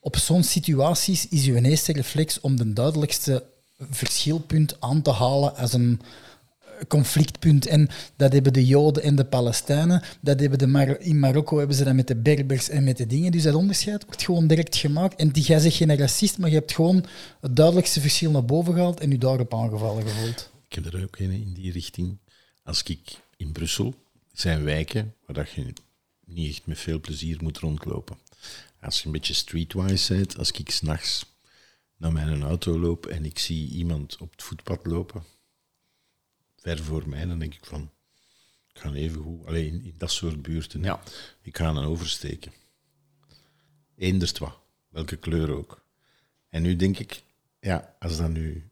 op 0.00 0.16
zo'n 0.16 0.42
situaties 0.42 1.28
is 1.28 1.46
uw 1.46 1.54
eerste 1.54 1.92
reflex 1.92 2.40
om 2.40 2.56
de 2.56 2.72
duidelijkste 2.72 3.44
verschilpunt 3.90 4.80
aan 4.80 5.02
te 5.02 5.10
halen 5.10 5.56
als 5.56 5.72
een 5.72 6.00
eh, 6.60 6.86
conflictpunt. 6.88 7.66
En 7.66 7.88
dat 8.16 8.32
hebben 8.32 8.52
de 8.52 8.66
Joden 8.66 9.02
en 9.02 9.16
de 9.16 9.24
Palestijnen. 9.24 10.02
Dat 10.20 10.40
hebben 10.40 10.58
de 10.58 10.96
in 10.98 11.18
Marokko 11.18 11.58
hebben 11.58 11.76
ze 11.76 11.84
dat 11.84 11.94
met 11.94 12.08
de 12.08 12.16
Berbers 12.16 12.68
en 12.68 12.84
met 12.84 12.96
de 12.96 13.06
dingen. 13.06 13.32
Dus 13.32 13.42
dat 13.42 13.54
onderscheid 13.54 14.04
wordt 14.04 14.22
gewoon 14.22 14.46
direct 14.46 14.76
gemaakt. 14.76 15.20
En 15.20 15.28
die, 15.28 15.42
jij 15.42 15.58
zegt 15.58 15.76
geen 15.76 15.96
racist, 15.96 16.38
maar 16.38 16.48
je 16.48 16.54
hebt 16.54 16.72
gewoon 16.72 17.04
het 17.40 17.56
duidelijkste 17.56 18.00
verschil 18.00 18.30
naar 18.30 18.44
boven 18.44 18.74
gehaald 18.74 19.00
en 19.00 19.10
je 19.10 19.18
daarop 19.18 19.54
aangevallen 19.54 20.08
gevoeld. 20.08 20.50
Ik 20.68 20.74
heb 20.74 20.94
er 20.94 21.02
ook 21.02 21.18
een 21.18 21.30
in 21.30 21.52
die 21.54 21.72
richting. 21.72 22.18
Als 22.62 22.82
ik 22.82 23.00
in 23.36 23.52
Brussel 23.52 23.94
zijn 24.32 24.64
wijken 24.64 25.14
waar 25.26 25.36
dat 25.36 25.50
je 25.50 25.72
niet 26.24 26.50
echt 26.50 26.66
met 26.66 26.78
veel 26.78 27.00
plezier 27.00 27.38
moet 27.42 27.58
rondlopen. 27.58 28.16
Als 28.80 29.00
je 29.00 29.06
een 29.06 29.12
beetje 29.12 29.34
streetwise 29.34 30.14
bent, 30.14 30.38
als 30.38 30.50
ik 30.50 30.70
s'nachts 30.70 31.26
naar 31.96 32.12
mijn 32.12 32.42
auto 32.42 32.78
loop 32.78 33.06
en 33.06 33.24
ik 33.24 33.38
zie 33.38 33.68
iemand 33.68 34.16
op 34.18 34.30
het 34.30 34.42
voetpad 34.42 34.86
lopen, 34.86 35.24
ver 36.56 36.78
voor 36.78 37.08
mij, 37.08 37.26
dan 37.26 37.38
denk 37.38 37.54
ik 37.54 37.64
van, 37.64 37.90
ik 38.72 38.80
ga 38.80 38.92
even 38.92 39.22
goed, 39.22 39.46
alleen 39.46 39.66
in, 39.66 39.84
in 39.84 39.94
dat 39.98 40.10
soort 40.10 40.42
buurten. 40.42 40.82
Ja. 40.82 41.02
ik 41.42 41.56
ga 41.56 41.72
dan 41.72 41.84
oversteken. 41.84 42.52
Eendert 43.96 44.38
wat, 44.38 44.58
welke 44.88 45.16
kleur 45.16 45.50
ook. 45.50 45.84
En 46.48 46.62
nu 46.62 46.76
denk 46.76 46.98
ik, 46.98 47.22
ja, 47.60 47.96
als 47.98 48.16
dat 48.16 48.30
nu 48.30 48.70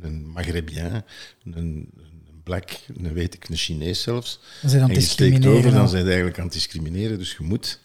een 0.00 0.26
Maghrébien, 0.26 1.04
een, 1.44 1.54
een 1.54 2.40
black, 2.42 2.70
een 2.96 3.12
weet 3.12 3.34
ik, 3.34 3.48
een 3.48 3.56
Chinees 3.56 4.02
zelfs. 4.02 4.40
Dan 4.62 4.70
en 4.70 4.94
je 4.94 5.00
steekt 5.00 5.46
over, 5.46 5.70
dan 5.70 5.88
zijn 5.88 6.02
ze 6.02 6.06
eigenlijk 6.08 6.38
aan 6.38 6.44
het 6.44 6.52
discrimineren. 6.52 7.18
Dus 7.18 7.32
je 7.32 7.42
moet, 7.42 7.80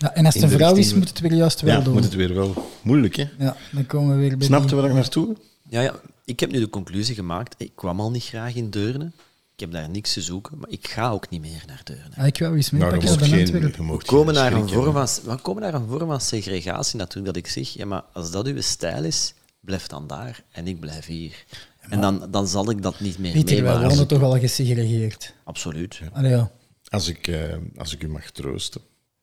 Ja, 0.00 0.14
en 0.14 0.24
als 0.24 0.34
het 0.34 0.42
een 0.42 0.48
de 0.48 0.56
vrouw 0.56 0.74
is, 0.74 0.94
moet 0.94 1.08
het 1.08 1.20
weer 1.20 1.34
juist 1.34 1.60
wel 1.60 1.76
ja, 1.76 1.84
doen. 1.84 1.92
moet 1.92 2.04
het 2.04 2.14
weer 2.14 2.34
wel 2.34 2.70
moeilijk, 2.82 3.16
hè? 3.16 3.28
Ja, 3.38 3.56
dan 3.72 3.86
komen 3.86 4.14
we 4.14 4.20
weer 4.20 4.36
bij 4.36 4.46
Snapte 4.46 4.74
waar 4.74 4.84
ik 4.84 4.92
naartoe? 4.92 5.36
Ja, 5.68 5.80
ja, 5.80 5.94
ik 6.24 6.40
heb 6.40 6.50
nu 6.50 6.58
de 6.58 6.68
conclusie 6.68 7.14
gemaakt. 7.14 7.54
Ik 7.58 7.72
kwam 7.74 8.00
al 8.00 8.10
niet 8.10 8.24
graag 8.24 8.54
in 8.54 8.70
Deurne. 8.70 9.12
Ik 9.54 9.60
heb 9.60 9.72
daar 9.72 9.90
niks 9.90 10.12
te 10.12 10.20
zoeken, 10.20 10.58
maar 10.58 10.70
ik 10.70 10.88
ga 10.88 11.10
ook 11.10 11.30
niet 11.30 11.40
meer 11.40 11.62
naar 11.66 11.80
Deurne. 11.84 12.16
Ah, 12.16 12.26
ik 12.26 12.38
wou 12.38 12.56
eens 12.56 12.70
je 12.70 12.76
meepakken 12.76 13.18
naar 13.20 13.38
Antwerpen. 13.38 13.86
We 13.86 14.04
komen, 14.04 14.34
naar 14.34 14.52
een 14.52 14.68
vorm 14.68 14.92
van, 14.92 15.08
we 15.24 15.40
komen 15.42 15.62
naar 15.62 15.74
een 15.74 15.88
vorm 15.88 16.08
van 16.08 16.20
segregatie 16.20 16.98
natuurlijk. 16.98 17.26
Dat 17.26 17.36
ik 17.36 17.46
zeg, 17.46 17.68
ja, 17.68 17.86
maar 17.86 18.02
als 18.12 18.30
dat 18.30 18.46
uw 18.46 18.60
stijl 18.60 19.04
is, 19.04 19.34
blijf 19.60 19.86
dan 19.86 20.06
daar 20.06 20.42
en 20.52 20.66
ik 20.66 20.80
blijf 20.80 21.06
hier. 21.06 21.44
En 21.80 22.00
dan, 22.00 22.26
dan 22.30 22.48
zal 22.48 22.70
ik 22.70 22.82
dat 22.82 23.00
niet 23.00 23.18
meer 23.18 23.32
Pieter, 23.32 23.62
meemaken. 23.62 23.88
wonen 23.88 24.06
toch 24.06 24.22
al 24.22 24.38
gesegregeerd. 24.38 25.34
Absoluut. 25.44 26.00
Allee, 26.12 26.30
ja. 26.30 26.50
Als 26.88 27.08
ik, 27.08 27.26
eh, 27.26 27.56
als 27.76 27.94
ik 27.94 28.02
u 28.02 28.08
mag 28.08 28.30
troosten. 28.30 28.80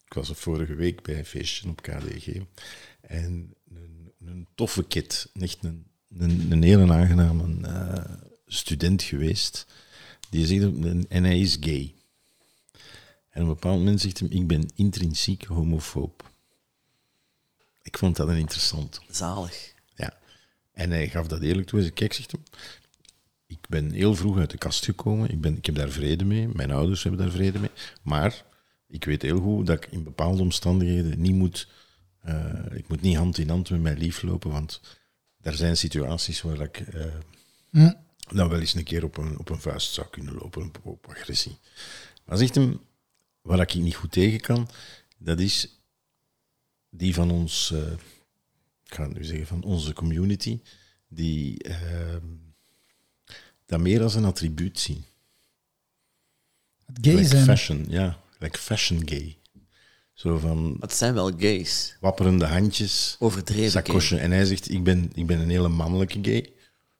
Ik 0.07 0.13
was 0.13 0.29
er 0.29 0.35
vorige 0.35 0.75
week 0.75 1.01
bij 1.01 1.17
een 1.17 1.25
feestje 1.25 1.69
op 1.69 1.81
KDG. 1.81 2.27
En 3.01 3.53
een, 3.73 4.11
een 4.25 4.47
toffe 4.55 4.83
kid, 4.83 5.29
echt 5.39 5.63
een, 5.63 5.85
een, 6.17 6.51
een 6.51 6.63
hele 6.63 6.93
aangename 6.93 7.67
eh, 7.67 8.13
student 8.45 9.03
geweest. 9.03 9.65
Die 10.29 10.45
zegt, 10.45 10.63
en 11.07 11.23
hij 11.23 11.39
is 11.39 11.57
gay. 11.59 11.93
En 13.29 13.41
op 13.43 13.47
een 13.47 13.53
bepaald 13.53 13.77
moment 13.77 14.01
zegt 14.01 14.19
hij, 14.19 14.27
ik 14.27 14.47
ben 14.47 14.69
intrinsiek 14.75 15.43
homofoob. 15.43 16.31
Ik 17.81 17.97
vond 17.97 18.15
dat 18.15 18.27
een 18.27 18.37
interessant. 18.37 19.01
Zalig. 19.09 19.73
Ja. 19.95 20.17
En 20.71 20.91
hij 20.91 21.09
gaf 21.09 21.27
dat 21.27 21.41
eerlijk 21.41 21.67
toe. 21.67 21.79
Hij 21.79 21.87
zei, 21.87 21.99
kijk, 21.99 22.13
zegt 22.13 22.31
hem, 22.31 22.43
ik 23.47 23.59
ben 23.69 23.91
heel 23.91 24.15
vroeg 24.15 24.37
uit 24.37 24.49
de 24.49 24.57
kast 24.57 24.85
gekomen. 24.85 25.29
Ik, 25.29 25.41
ben, 25.41 25.57
ik 25.57 25.65
heb 25.65 25.75
daar 25.75 25.89
vrede 25.89 26.25
mee. 26.25 26.47
Mijn 26.47 26.71
ouders 26.71 27.03
hebben 27.03 27.21
daar 27.21 27.31
vrede 27.31 27.59
mee. 27.59 27.71
Maar 28.01 28.45
ik 28.87 29.05
weet 29.05 29.21
heel 29.21 29.39
goed 29.39 29.67
dat 29.67 29.83
ik 29.83 29.91
in 29.91 30.03
bepaalde 30.03 30.41
omstandigheden 30.41 31.21
niet 31.21 31.35
moet... 31.35 31.67
eh, 32.21 32.65
ik 32.73 32.87
moet 32.87 33.01
niet 33.01 33.15
hand 33.15 33.37
in 33.37 33.49
hand 33.49 33.69
met 33.69 33.81
mijn 33.81 33.97
lief 33.97 34.21
lopen, 34.21 34.51
want 34.51 34.81
er 35.41 35.55
zijn 35.55 35.77
situaties 35.77 36.41
waar 36.41 36.59
ik 36.61 36.79
eh, 36.79 37.05
Hm. 37.71 37.93
dan 38.35 38.49
wel 38.49 38.59
eens 38.59 38.73
een 38.73 38.83
keer 38.83 39.03
op 39.03 39.17
een, 39.17 39.37
op 39.39 39.49
een 39.49 39.59
vuist 39.61 39.93
zou 39.93 40.07
kunnen 40.07 40.33
lopen, 40.33 40.63
op, 40.65 40.79
op 40.83 41.07
agressie. 41.09 41.57
Maar 42.25 42.37
zegt 42.37 42.55
hem, 42.55 42.79
waar 43.41 43.59
ik 43.59 43.73
niet 43.73 43.95
goed 43.95 44.11
tegen 44.11 44.39
kan, 44.41 44.69
dat 45.17 45.39
is 45.39 45.79
die 46.89 47.13
van 47.13 47.31
ons, 47.31 47.71
eh, 47.71 47.91
ik 48.85 48.93
ga 48.93 49.07
nu 49.07 49.23
zeggen, 49.23 49.47
van 49.47 49.63
onze 49.63 49.93
community, 49.93 50.59
die 51.07 51.63
ehm, 51.63 52.25
dat 53.65 53.79
meer 53.79 54.01
als 54.03 54.15
een 54.15 54.25
attribuut 54.25 54.79
zien. 54.79 55.05
Het 56.85 56.97
gay 57.01 57.13
like 57.15 57.27
zijn. 57.27 57.45
fashion, 57.45 57.85
ja. 57.89 58.19
Like 58.39 58.59
fashion 58.59 59.01
gay. 59.05 59.37
Zo 60.13 60.37
van 60.37 60.77
Het 60.79 60.93
zijn 60.93 61.13
wel 61.13 61.31
gays. 61.37 61.97
wapperende 61.99 62.45
handjes, 62.45 63.15
Overdreven 63.19 63.71
zakosje. 63.71 64.17
En 64.17 64.31
hij 64.31 64.45
zegt, 64.45 64.71
ik 64.71 64.83
ben, 64.83 65.11
ik 65.13 65.25
ben 65.25 65.39
een 65.39 65.49
hele 65.49 65.67
mannelijke 65.67 66.19
gay. 66.21 66.51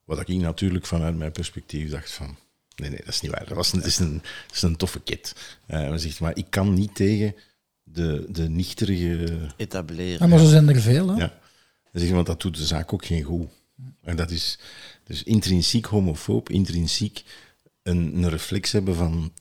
Wat 0.03 0.19
ik 0.19 0.27
natuurlijk 0.27 0.85
vanuit 0.85 1.17
mijn 1.17 1.31
perspectief 1.31 1.89
dacht 1.89 2.11
van... 2.11 2.37
Nee, 2.75 2.89
nee, 2.89 2.99
dat 2.99 3.13
is 3.13 3.21
niet 3.21 3.31
waar. 3.31 3.45
Dat, 3.45 3.57
was 3.57 3.73
een, 3.73 3.79
dat, 3.79 3.87
is, 3.87 3.99
een, 3.99 4.21
dat 4.47 4.55
is 4.55 4.61
een 4.61 4.75
toffe 4.75 4.99
kid. 4.99 5.35
Eh, 5.65 5.79
hij 5.79 5.97
zegt, 5.97 6.19
maar 6.19 6.37
ik 6.37 6.45
kan 6.49 6.73
niet 6.73 6.95
tegen 6.95 7.35
de, 7.83 8.25
de 8.29 8.49
nichterige... 8.49 9.37
Etableren. 9.57 10.19
Ja, 10.19 10.27
maar 10.27 10.39
zo 10.39 10.49
zijn 10.49 10.69
er 10.69 10.81
veel. 10.81 11.07
Hè? 11.07 11.15
Ja. 11.15 11.39
Hij 11.91 12.01
zegt, 12.01 12.13
want 12.13 12.27
dat 12.27 12.41
doet 12.41 12.57
de 12.57 12.65
zaak 12.65 12.93
ook 12.93 13.05
geen 13.05 13.23
goed. 13.23 13.49
En 14.01 14.15
dat 14.15 14.31
is 14.31 14.59
dus 15.03 15.23
intrinsiek 15.23 15.85
homofoob, 15.85 16.49
intrinsiek 16.49 17.23
een, 17.83 18.15
een 18.15 18.29
reflex 18.29 18.71
hebben 18.71 18.95
van... 18.95 19.33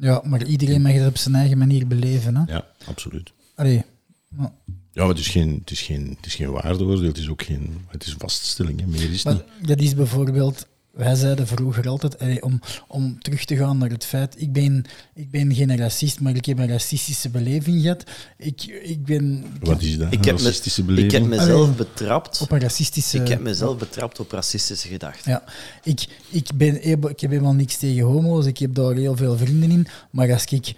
Ja, 0.00 0.22
maar 0.24 0.44
iedereen 0.46 0.82
mag 0.82 0.92
het 0.92 1.06
op 1.08 1.16
zijn 1.16 1.34
eigen 1.34 1.58
manier 1.58 1.86
beleven. 1.86 2.36
Hè? 2.36 2.52
Ja, 2.52 2.66
absoluut. 2.86 3.32
Allee, 3.54 3.84
maar- 4.28 4.52
Ja, 4.92 5.00
maar 5.04 5.08
het 5.08 5.18
is 5.18 5.28
geen, 5.28 5.58
het 5.60 5.70
is 5.70 5.80
geen, 5.82 6.14
het 6.16 6.26
is 6.26 6.34
geen 6.34 6.50
waardeoordeel, 6.50 7.08
het 7.08 7.18
is 7.18 7.28
ook 7.28 7.42
geen... 7.42 7.84
Het 7.88 8.06
is 8.06 8.12
een 8.12 8.18
vaststelling, 8.18 8.80
hè. 8.80 8.86
meer 8.86 9.10
is 9.12 9.24
Maar 9.24 9.34
niet. 9.34 9.68
dat 9.68 9.80
is 9.80 9.94
bijvoorbeeld, 9.94 10.66
wij 10.98 11.14
zeiden 11.14 11.46
vroeger 11.46 11.88
altijd, 11.88 12.18
allee, 12.18 12.42
om, 12.42 12.60
om 12.88 13.18
terug 13.22 13.44
te 13.44 13.56
gaan 13.56 13.78
naar 13.78 13.90
het 13.90 14.04
feit, 14.04 14.34
ik 14.40 14.52
ben, 14.52 14.84
ik 15.14 15.30
ben 15.30 15.54
geen 15.54 15.76
racist, 15.76 16.20
maar 16.20 16.34
ik 16.36 16.44
heb 16.44 16.58
een 16.58 16.68
racistische 16.68 17.28
beleving 17.28 17.82
gehad. 17.82 18.04
Ik, 18.36 18.62
ik 18.82 19.04
ben 19.04 19.44
Wat 19.60 19.82
is 19.82 19.98
dat? 19.98 20.12
Ik 20.12 20.18
Een 20.18 20.24
heb, 20.24 20.36
me- 20.36 20.42
racistische 20.42 20.80
ik 20.80 20.86
beleving? 20.86 21.12
heb 21.12 21.24
mezelf 21.26 21.62
Allee. 21.64 21.74
betrapt. 21.76 22.40
op 22.40 22.50
een 22.52 22.60
racistische... 22.60 23.18
Ik 23.18 23.28
heb 23.28 23.40
mezelf 23.40 23.78
betrapt 23.78 24.20
op 24.20 24.30
racistische 24.32 24.88
gedachten. 24.88 25.30
Ja, 25.30 25.42
ik, 25.82 26.06
ik, 26.28 26.48
ben, 26.54 26.84
ik 26.84 27.20
heb 27.20 27.30
helemaal 27.30 27.52
niks 27.54 27.76
tegen 27.76 28.02
homo's, 28.04 28.46
ik 28.46 28.58
heb 28.58 28.74
daar 28.74 28.94
heel 28.94 29.16
veel 29.16 29.36
vrienden 29.36 29.70
in, 29.70 29.86
maar 30.10 30.32
als 30.32 30.44
ik 30.44 30.74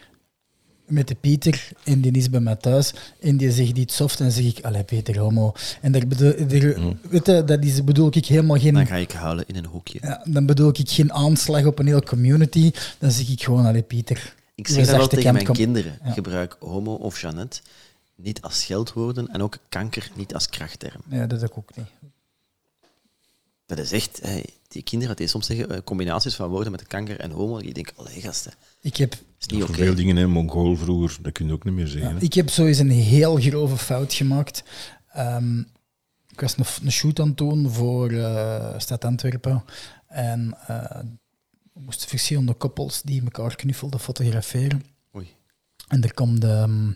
met 0.91 1.09
de 1.09 1.15
Pieter 1.15 1.69
en 1.85 2.01
die 2.01 2.13
is 2.13 2.31
bij 2.31 2.41
mij 2.41 2.57
thuis 2.57 2.93
en 3.21 3.37
die 3.37 3.53
zegt 3.53 3.79
iets 3.79 3.97
soft, 3.97 4.19
dan 4.19 4.31
zeg 4.31 4.45
ik, 4.45 4.65
allee 4.65 4.85
Peter, 4.85 5.19
homo. 5.19 5.53
En 5.81 5.93
daar 5.93 6.07
bedoel, 6.07 6.35
daar, 6.37 6.97
weet 7.11 7.27
je, 7.27 7.45
dat 7.45 7.65
is, 7.65 7.85
bedoel 7.85 8.09
ik 8.13 8.27
helemaal 8.27 8.59
geen... 8.59 8.75
Dan 8.75 8.87
ga 8.87 8.97
ik 8.97 9.13
huilen 9.13 9.45
in 9.47 9.57
een 9.57 9.67
hoekje. 9.67 9.99
Ja, 10.03 10.25
dan 10.29 10.47
bedoel 10.47 10.69
ik 10.69 10.91
geen 10.91 11.13
aanslag 11.13 11.65
op 11.65 11.79
een 11.79 11.87
hele 11.87 12.03
community. 12.03 12.73
Dan 12.99 13.11
zeg 13.11 13.29
ik 13.29 13.43
gewoon, 13.43 13.67
allee 13.67 13.83
Pieter. 13.83 14.35
Ik 14.55 14.69
zeg 14.69 14.87
dat 14.87 14.97
wel 14.97 15.07
tegen 15.07 15.33
mijn 15.33 15.53
kinderen. 15.53 15.99
Ja. 16.05 16.13
Gebruik 16.13 16.57
homo 16.61 16.95
of 16.95 17.21
Jeannette 17.21 17.61
niet 18.15 18.43
als 18.43 18.61
scheldwoorden 18.61 19.29
en 19.29 19.43
ook 19.43 19.59
kanker 19.69 20.11
niet 20.15 20.35
als 20.35 20.49
krachtterm. 20.49 21.01
Ja, 21.09 21.27
dat 21.27 21.53
ook 21.53 21.71
niet. 21.77 21.87
Dat 23.67 23.79
is 23.79 23.93
echt... 23.93 24.19
hey, 24.23 24.45
die 24.71 24.83
kinderen 24.83 25.17
die 25.17 25.27
soms 25.27 25.47
zeggen 25.47 25.71
eh, 25.71 25.79
combinaties 25.85 26.35
van 26.35 26.49
woorden 26.49 26.73
met 26.73 26.87
kanker 26.87 27.21
en 27.21 27.31
homo. 27.31 27.61
Die 27.61 27.73
denken, 27.73 27.97
allee 27.97 28.21
gasten, 28.21 28.53
Ik 28.81 28.97
heb, 28.97 29.15
is 29.39 29.47
niet 29.47 29.65
veel 29.71 29.95
dingen, 29.95 30.17
hè, 30.17 30.27
Mongool 30.27 30.77
vroeger, 30.77 31.19
dat 31.23 31.33
kun 31.33 31.47
je 31.47 31.53
ook 31.53 31.65
niet 31.65 31.75
meer 31.75 31.87
zeggen. 31.87 32.21
ik 32.21 32.35
heb 32.35 32.51
zo 32.51 32.67
eens 32.67 32.79
een 32.79 32.91
heel 32.91 33.37
grove 33.37 33.77
fout 33.77 34.15
gemaakt. 34.15 34.63
Ehm, 35.13 35.59
ik 36.29 36.41
was 36.41 36.57
een, 36.57 36.65
een 36.85 36.93
shoot 36.93 37.21
aan 37.21 37.29
het 37.29 37.37
doen 37.37 37.71
voor 37.71 38.11
eh, 38.11 38.79
Stad 38.79 39.05
Antwerpen. 39.05 39.65
En 40.07 40.57
eh, 40.67 41.01
we 41.73 41.81
moesten 41.81 42.09
verschillende 42.09 42.55
koppels 42.55 43.03
die 43.03 43.23
elkaar 43.23 43.57
knuffelden 43.57 44.01
fotograferen. 44.01 44.85
Oei. 45.17 45.35
En 45.89 46.03
er 46.03 46.15
komt 46.15 46.45
ehm, 46.45 46.87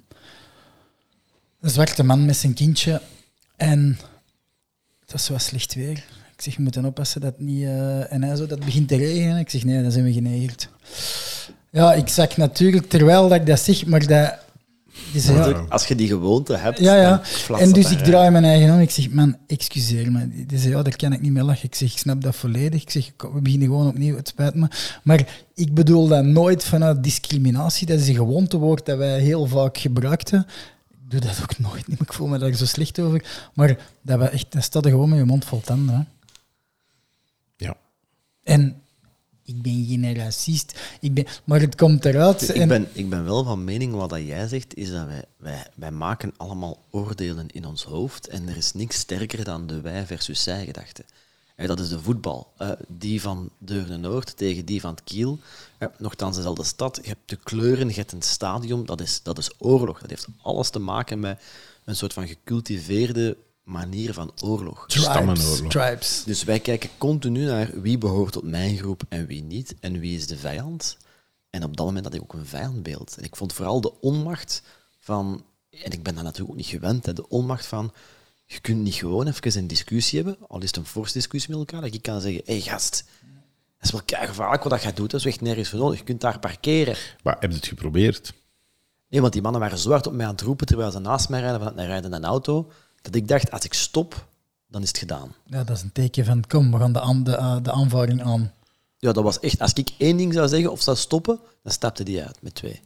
een 1.61 1.71
zwarte 1.71 2.03
man 2.03 2.25
met 2.25 2.37
zijn 2.37 2.55
kindje. 2.55 3.03
En 3.57 3.99
het 5.01 5.13
was 5.13 5.25
zo 5.25 5.39
slecht 5.39 5.75
weer. 5.75 6.05
Ik 6.37 6.43
zeg, 6.43 6.57
we 6.57 6.63
moeten 6.63 6.85
oppassen 6.85 7.21
dat 7.21 7.33
het 7.33 7.47
niet... 7.47 7.65
eh, 7.65 8.13
en 8.13 8.23
hij 8.23 8.37
zo, 8.37 8.47
dat 8.47 8.65
begint 8.65 8.89
te 8.89 8.97
regenen. 8.97 9.39
Ik 9.39 9.51
zeg, 9.51 9.65
nee, 9.65 9.83
dan 9.83 9.91
zijn 9.91 10.05
we 10.05 10.13
genegerd. 10.13 10.69
Ja, 11.71 11.93
ik 11.93 12.09
zag 12.09 12.37
natuurlijk, 12.37 12.89
terwijl 12.89 13.29
dat 13.29 13.39
ik 13.39 13.47
dat 13.47 13.61
zeg, 13.61 13.87
maar 13.87 14.07
dat... 14.07 14.43
Ja, 15.13 15.65
Als 15.69 15.87
je 15.87 15.95
die 15.95 16.09
gewoonte 16.09 16.57
hebt, 16.57 16.79
ja, 16.79 16.95
ja. 16.97 17.23
En 17.49 17.65
dat 17.65 17.75
dus 17.75 17.91
ik 17.91 17.99
draai 17.99 18.31
mijn 18.31 18.45
eigen 18.45 18.75
om. 18.75 18.81
Ik 18.81 18.91
zeg, 18.91 19.11
man, 19.11 19.37
excuseer 19.47 20.13
me. 20.13 20.47
Die 20.47 20.59
zei, 20.59 20.73
ja, 20.73 20.83
daar 20.83 20.97
kan 20.97 21.13
ik 21.13 21.21
niet 21.21 21.33
mee 21.33 21.43
lachen. 21.43 21.65
Ik 21.65 21.75
zeg, 21.75 21.93
ik 21.93 21.99
snap 21.99 22.23
dat 22.23 22.37
volledig. 22.37 22.83
Ik 22.83 22.91
zeg, 22.91 23.11
we 23.17 23.41
beginnen 23.41 23.69
gewoon 23.69 23.87
opnieuw. 23.87 24.17
Het 24.17 24.29
spijt 24.29 24.55
me. 24.55 24.69
Maar 25.03 25.27
ik 25.55 25.75
bedoel 25.75 26.09
dat 26.09 26.25
nooit 26.25 26.65
vanuit 26.65 27.03
discriminatie. 27.03 27.87
Dat 27.87 28.01
is 28.01 28.09
een 28.09 28.15
gewoontewoord 28.15 28.87
dat 28.87 28.99
wij 28.99 29.21
heel 29.21 29.47
vaak 29.47 29.79
gebruikten. 29.79 30.47
Ik 30.91 31.11
doe 31.11 31.21
dat 31.21 31.39
ook 31.43 31.59
nooit 31.59 31.85
ik 32.01 32.13
voel 32.13 32.27
me 32.27 32.39
daar 32.39 32.55
zo 32.55 32.65
slecht 32.67 33.01
over. 33.01 33.25
Maar 33.55 33.79
dat 34.03 34.19
we 34.19 34.25
echt, 34.25 34.53
dat 34.53 34.63
staat 34.63 34.85
er 34.85 34.91
gewoon 34.91 35.09
met 35.09 35.19
je 35.19 35.25
mond 35.25 35.45
vol 35.45 35.61
tanden. 35.61 35.95
Hè. 35.95 36.03
En 38.45 38.83
ik 39.45 39.63
ben 39.63 39.87
geen 39.89 40.15
racist. 40.15 40.81
Ik 41.01 41.15
ben, 41.15 41.27
maar 41.45 41.61
het 41.61 41.75
komt 41.75 42.05
eruit. 42.05 42.49
Ik 42.49 42.55
en- 42.55 42.69
ben, 42.69 42.89
ik 42.93 43.09
ben 43.09 43.25
wel 43.25 43.45
van 43.45 43.65
mening, 43.65 43.95
wat 43.95 44.11
dat 44.11 44.27
jij 44.27 44.49
zegt, 44.49 44.77
is 44.77 44.91
dat 44.91 45.07
wij, 45.07 45.25
wij, 45.37 45.67
wij 45.75 45.91
maken 45.91 46.33
allemaal 46.37 46.79
oordelen 46.91 47.49
in 47.51 47.67
ons 47.67 47.83
hoofd 47.83 48.29
en 48.29 48.49
er 48.49 48.57
is 48.57 48.73
niks 48.73 48.97
sterker 48.99 49.45
dan 49.45 49.67
de 49.67 49.81
wij 49.81 50.07
versus 50.07 50.43
zij 50.43 50.65
gedachte. 50.65 51.05
En 51.55 51.67
dat 51.67 51.81
is 51.81 51.89
de 51.89 52.01
voetbal. 52.01 52.53
Eh, 52.59 52.71
die 52.89 53.21
van 53.21 53.51
Deurne 53.59 53.97
Noord 53.97 54.37
tegen 54.37 54.65
die 54.65 54.81
van 54.81 54.91
het 54.91 55.05
Kiel. 55.05 55.39
Eh, 55.79 55.89
nogthans 55.99 56.37
dezelfde 56.37 56.65
stad. 56.65 56.99
Je 57.03 57.09
hebt 57.09 57.29
de 57.29 57.37
kleuren, 57.37 57.89
je 57.89 57.95
hebt 57.95 58.13
een 58.13 58.23
stadion. 58.23 58.85
Dat 58.85 59.01
is, 59.01 59.23
dat 59.23 59.39
is 59.39 59.51
oorlog. 59.59 60.01
Dat 60.01 60.11
heeft 60.11 60.27
alles 60.43 60.71
te 60.71 60.79
maken 60.79 61.21
met 61.21 61.41
een 61.85 61.97
soort 61.97 62.13
van 62.13 62.27
gecultiveerde 62.29 63.37
manier 63.65 64.13
van 64.13 64.33
oorlog. 64.43 64.87
Tribes, 64.87 65.11
Stammenoorlog. 65.11 65.71
tribes. 65.71 66.23
Dus 66.25 66.45
wij 66.45 66.61
kijken 66.61 66.91
continu 66.99 67.45
naar 67.45 67.71
wie 67.81 67.99
behoort 67.99 68.33
tot 68.33 68.45
mijn 68.45 68.77
groep 68.77 69.03
en 69.09 69.27
wie 69.27 69.43
niet. 69.43 69.75
En 69.81 69.99
wie 69.99 70.17
is 70.17 70.27
de 70.27 70.37
vijand. 70.37 70.97
En 71.51 71.65
op 71.65 71.77
dat 71.77 71.87
moment 71.87 72.05
had 72.05 72.15
ik 72.15 72.23
ook 72.23 72.33
een 72.33 72.47
vijandbeeld. 72.47 73.17
En 73.19 73.25
ik 73.25 73.37
vond 73.37 73.53
vooral 73.53 73.81
de 73.81 74.01
onmacht 74.01 74.63
van... 74.99 75.45
En 75.71 75.93
ik 75.93 76.03
ben 76.03 76.15
daar 76.15 76.25
natuurlijk 76.25 76.51
ook 76.51 76.57
niet 76.57 76.67
gewend. 76.67 77.07
Hè, 77.07 77.13
de 77.13 77.29
onmacht 77.29 77.67
van... 77.67 77.93
Je 78.47 78.61
kunt 78.61 78.83
niet 78.83 78.95
gewoon 78.95 79.27
even 79.27 79.59
een 79.59 79.67
discussie 79.67 80.23
hebben, 80.23 80.49
al 80.49 80.61
is 80.61 80.67
het 80.67 80.77
een 80.77 80.87
forse 80.87 81.13
discussie 81.13 81.51
met 81.51 81.59
elkaar, 81.59 81.81
dat 81.81 81.95
ik 81.95 82.03
kan 82.03 82.21
zeggen, 82.21 82.43
hé 82.45 82.53
hey, 82.53 82.63
gast, 82.63 83.05
dat 83.79 84.03
is 84.05 84.11
wel 84.11 84.27
gevaarlijk 84.29 84.63
wat 84.63 84.73
dat 84.73 84.83
jij 84.83 84.93
doet, 84.93 85.11
dat 85.11 85.21
is 85.21 85.27
echt 85.27 85.41
nergens 85.41 85.69
voor 85.69 85.79
nodig. 85.79 85.99
Je 85.99 86.05
kunt 86.05 86.21
daar 86.21 86.39
parkeren. 86.39 86.97
Maar 87.23 87.37
heb 87.41 87.51
je 87.51 87.57
het 87.57 87.67
geprobeerd? 87.67 88.33
Nee, 89.09 89.21
want 89.21 89.33
die 89.33 89.43
mannen 89.43 89.61
waren 89.61 89.79
zo 89.79 89.91
hard 89.91 90.07
op 90.07 90.13
mij 90.13 90.27
aan 90.27 90.33
het 90.33 90.41
roepen 90.41 90.67
terwijl 90.67 90.91
ze 90.91 90.99
naast 90.99 91.29
mij 91.29 91.41
rijden 91.41 91.59
vanuit 91.59 91.79
een 91.79 91.87
rijdende 91.87 92.21
auto, 92.21 92.71
dat 93.05 93.15
ik 93.15 93.29
dacht, 93.29 93.51
als 93.51 93.65
ik 93.65 93.75
stop, 93.75 94.27
dan 94.67 94.83
is 94.83 94.89
het 94.89 94.99
gedaan. 94.99 95.35
Ja, 95.47 95.65
dat 95.65 95.77
is 95.77 95.83
een 95.83 95.93
teken 95.93 96.25
van, 96.25 96.47
kom, 96.47 96.71
we 96.73 96.79
gaan 96.79 96.93
de, 96.93 97.01
aan, 97.01 97.25
de, 97.25 97.37
eh, 97.37 97.57
de 97.63 97.73
aanvaring 97.73 98.23
aan. 98.23 98.53
Ja, 98.99 99.13
dat 99.13 99.25
was 99.25 99.41
echt... 99.41 99.61
Als 99.61 99.73
ik 99.73 99.91
één 99.99 100.17
ding 100.17 100.33
zou 100.33 100.49
zeggen 100.49 100.73
of 100.73 100.83
zou 100.83 100.97
stoppen, 100.97 101.39
dan 101.63 101.73
stapte 101.73 102.03
die 102.05 102.23
uit 102.23 102.43
met 102.43 102.55
twee. 102.55 102.81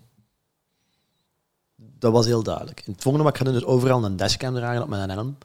Dat 1.77 2.13
was 2.13 2.27
heel 2.27 2.43
duidelijk. 2.43 2.83
En 2.87 2.93
het 2.93 3.03
volgende 3.03 3.27
wat 3.27 3.35
ik 3.35 3.39
ga 3.39 3.51
doen 3.51 3.61
is 3.61 3.65
overal 3.65 4.05
een 4.05 4.17
dashcam 4.17 4.55
dragen 4.55 4.83
op 4.83 4.89
mijn 4.89 5.11
helm. 5.11 5.37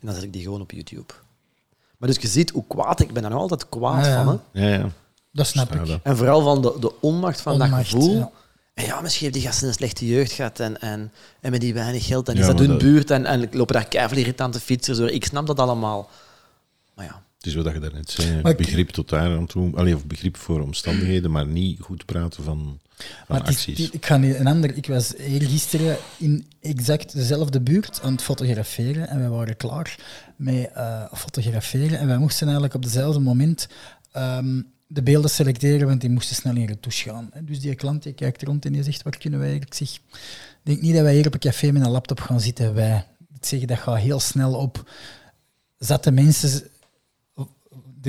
En 0.00 0.06
dan 0.06 0.14
zet 0.14 0.22
ik 0.22 0.32
die 0.32 0.42
gewoon 0.42 0.60
op 0.60 0.70
YouTube. 0.70 1.12
Maar 1.98 2.08
dus 2.08 2.18
je 2.18 2.28
ziet 2.28 2.50
hoe 2.50 2.64
kwaad... 2.68 3.00
Ik 3.00 3.12
ben 3.12 3.22
daar 3.22 3.30
nog 3.30 3.40
altijd 3.40 3.68
kwaad 3.68 4.04
Ja, 4.04 4.10
ja. 4.10 4.24
van. 4.24 4.40
Hè? 4.52 4.68
Ja, 4.68 4.78
ja. 4.78 4.88
Dat 5.32 5.46
snap 5.46 5.74
ik. 5.74 5.98
En 6.02 6.16
vooral 6.16 6.42
van 6.42 6.62
de, 6.62 6.76
de 6.80 7.00
onmacht 7.00 7.40
van 7.40 7.58
dat 7.58 7.68
gevoel. 7.68 8.32
Ja. 8.78 8.84
En 8.84 8.94
ja, 8.94 9.00
misschien 9.00 9.22
heeft 9.26 9.38
die 9.38 9.46
gasten 9.48 9.68
een 9.68 9.74
slechte 9.74 10.06
jeugd 10.06 10.32
gehad 10.32 10.60
en, 10.60 10.80
en, 10.80 11.12
en 11.40 11.50
met 11.50 11.60
die 11.60 11.74
weinig 11.74 12.06
geld. 12.06 12.28
En 12.28 12.34
Ja, 12.34 12.40
is 12.40 12.46
dat 12.46 12.58
hun 12.58 12.68
dat- 12.68 12.78
buurt 12.78 13.10
en, 13.10 13.26
en 13.26 13.48
lopen 13.52 13.74
daar 13.74 13.88
keiveel 13.88 14.18
irritante 14.18 14.60
fietsers 14.60 14.98
door. 14.98 15.10
Ik 15.10 15.24
snap 15.24 15.46
dat 15.46 15.58
allemaal. 15.58 16.10
Maar 16.94 17.04
ja, 17.04 17.22
Het 17.36 17.46
is 17.46 17.54
wat 17.54 17.72
je 17.72 17.78
daarnet 17.80 18.10
zei. 18.10 18.40
Maar 18.42 18.50
ik- 18.52 18.56
begrip 18.58 18.88
tot 18.88 19.08
daar 19.08 19.36
aan 19.36 19.46
toe. 19.46 19.76
Allee, 19.76 19.94
of 19.94 20.06
begrip 20.06 20.36
voor 20.36 20.60
omstandigheden, 20.60 21.30
maar 21.30 21.46
niet 21.46 21.80
goed 21.80 22.04
praten 22.04 22.44
van, 22.44 22.78
van 22.96 23.06
Maar 23.28 23.38
het 23.38 23.48
is- 23.48 23.54
acties. 23.56 23.76
die- 23.76 23.88
ik 23.92 24.06
ga 24.06 24.16
niet 24.16 24.34
een 24.34 24.46
ander. 24.46 24.76
Ik 24.76 24.86
was 24.86 25.14
eergisteren 25.16 25.96
in 26.16 26.46
exact 26.60 27.12
dezelfde 27.12 27.60
buurt 27.60 28.00
aan 28.02 28.12
het 28.12 28.22
fotograferen 28.22 29.08
en 29.08 29.18
wij 29.18 29.28
waren 29.28 29.56
klaar 29.56 29.96
met 30.36 30.70
eh, 30.74 31.02
fotograferen 31.14 31.98
en 31.98 32.06
wij 32.06 32.18
moesten 32.18 32.42
eigenlijk 32.46 32.74
op 32.74 32.82
dezelfde 32.82 33.20
moment 33.20 33.68
ehm, 34.12 34.60
de 34.90 35.02
beelden 35.02 35.30
selecteren, 35.30 35.86
want 35.86 36.00
die 36.00 36.10
moesten 36.10 36.36
snel 36.36 36.56
in 36.56 36.66
retouche 36.66 37.10
gaan. 37.10 37.30
Dus 37.42 37.60
die 37.60 37.74
klant 37.74 38.02
die 38.02 38.12
kijkt 38.12 38.42
rond 38.42 38.64
en 38.64 38.72
die 38.72 38.82
zegt, 38.82 39.02
waar 39.02 39.18
kunnen 39.18 39.38
wij 39.38 39.48
eigenlijk? 39.48 39.80
Ik 39.80 40.00
denk 40.62 40.80
niet 40.80 40.94
dat 40.94 41.02
wij 41.02 41.14
hier 41.14 41.26
op 41.26 41.34
een 41.34 41.40
café 41.40 41.70
met 41.70 41.82
een 41.82 41.90
laptop 41.90 42.20
gaan 42.20 42.40
zitten. 42.40 42.74
Wij, 42.74 43.04
ik 43.34 43.46
zeg, 43.46 43.64
dat 43.64 43.78
gaat 43.78 43.98
heel 43.98 44.20
snel 44.20 44.54
op. 44.54 44.90
Zatte 45.78 46.10
mensen 46.10 46.70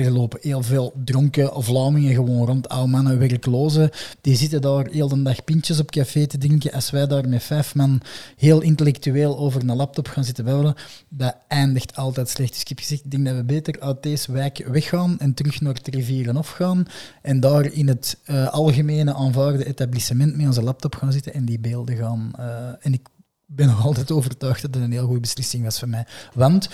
Er 0.00 0.10
lopen 0.10 0.38
heel 0.42 0.62
veel 0.62 0.92
dronken 1.04 1.62
Vlamingen 1.62 2.14
gewoon 2.14 2.46
rond, 2.46 2.68
oude 2.68 2.90
mannen, 2.90 3.18
werklozen. 3.18 3.90
Die 4.20 4.36
zitten 4.36 4.60
daar 4.60 4.86
heel 4.86 5.08
de 5.08 5.22
dag 5.22 5.44
pintjes 5.44 5.80
op 5.80 5.90
café 5.90 6.26
te 6.26 6.38
drinken. 6.38 6.72
Als 6.72 6.90
wij 6.90 7.06
daar 7.06 7.28
met 7.28 7.42
vijf 7.42 7.74
man 7.74 8.00
heel 8.36 8.60
intellectueel 8.60 9.38
over 9.38 9.60
een 9.60 9.76
laptop 9.76 10.08
gaan 10.08 10.24
zitten 10.24 10.44
babbelen, 10.44 10.74
dat 11.08 11.36
eindigt 11.48 11.96
altijd 11.96 12.28
slecht. 12.28 12.52
Dus 12.52 12.60
ik 12.60 12.68
heb 12.68 12.78
gezegd, 12.78 13.04
ik 13.04 13.10
denk 13.10 13.24
dat 13.24 13.36
we 13.36 13.44
beter 13.44 13.80
uit 13.80 14.02
deze 14.02 14.32
wijk 14.32 14.66
weggaan 14.66 15.18
en 15.18 15.34
terug 15.34 15.60
naar 15.60 15.74
het 15.74 15.88
Rivierenhof 15.88 16.50
gaan 16.50 16.86
en 17.22 17.40
daar 17.40 17.64
in 17.64 17.88
het 17.88 18.18
eh, 18.24 18.48
algemene 18.48 19.14
aanvaarde 19.14 19.66
etablissement 19.66 20.36
met 20.36 20.46
onze 20.46 20.62
laptop 20.62 20.94
gaan 20.94 21.12
zitten 21.12 21.34
en 21.34 21.44
die 21.44 21.58
beelden 21.58 21.96
gaan... 21.96 22.32
eh, 22.38 22.68
en 22.80 22.92
ik 22.92 23.08
ben 23.46 23.66
nog 23.66 23.84
altijd 23.84 24.10
overtuigd 24.10 24.62
dat 24.62 24.74
het 24.74 24.82
een 24.82 24.92
heel 24.92 25.06
goede 25.06 25.20
beslissing 25.20 25.64
was 25.64 25.78
voor 25.78 25.88
mij. 25.88 26.06
Want 26.34 26.68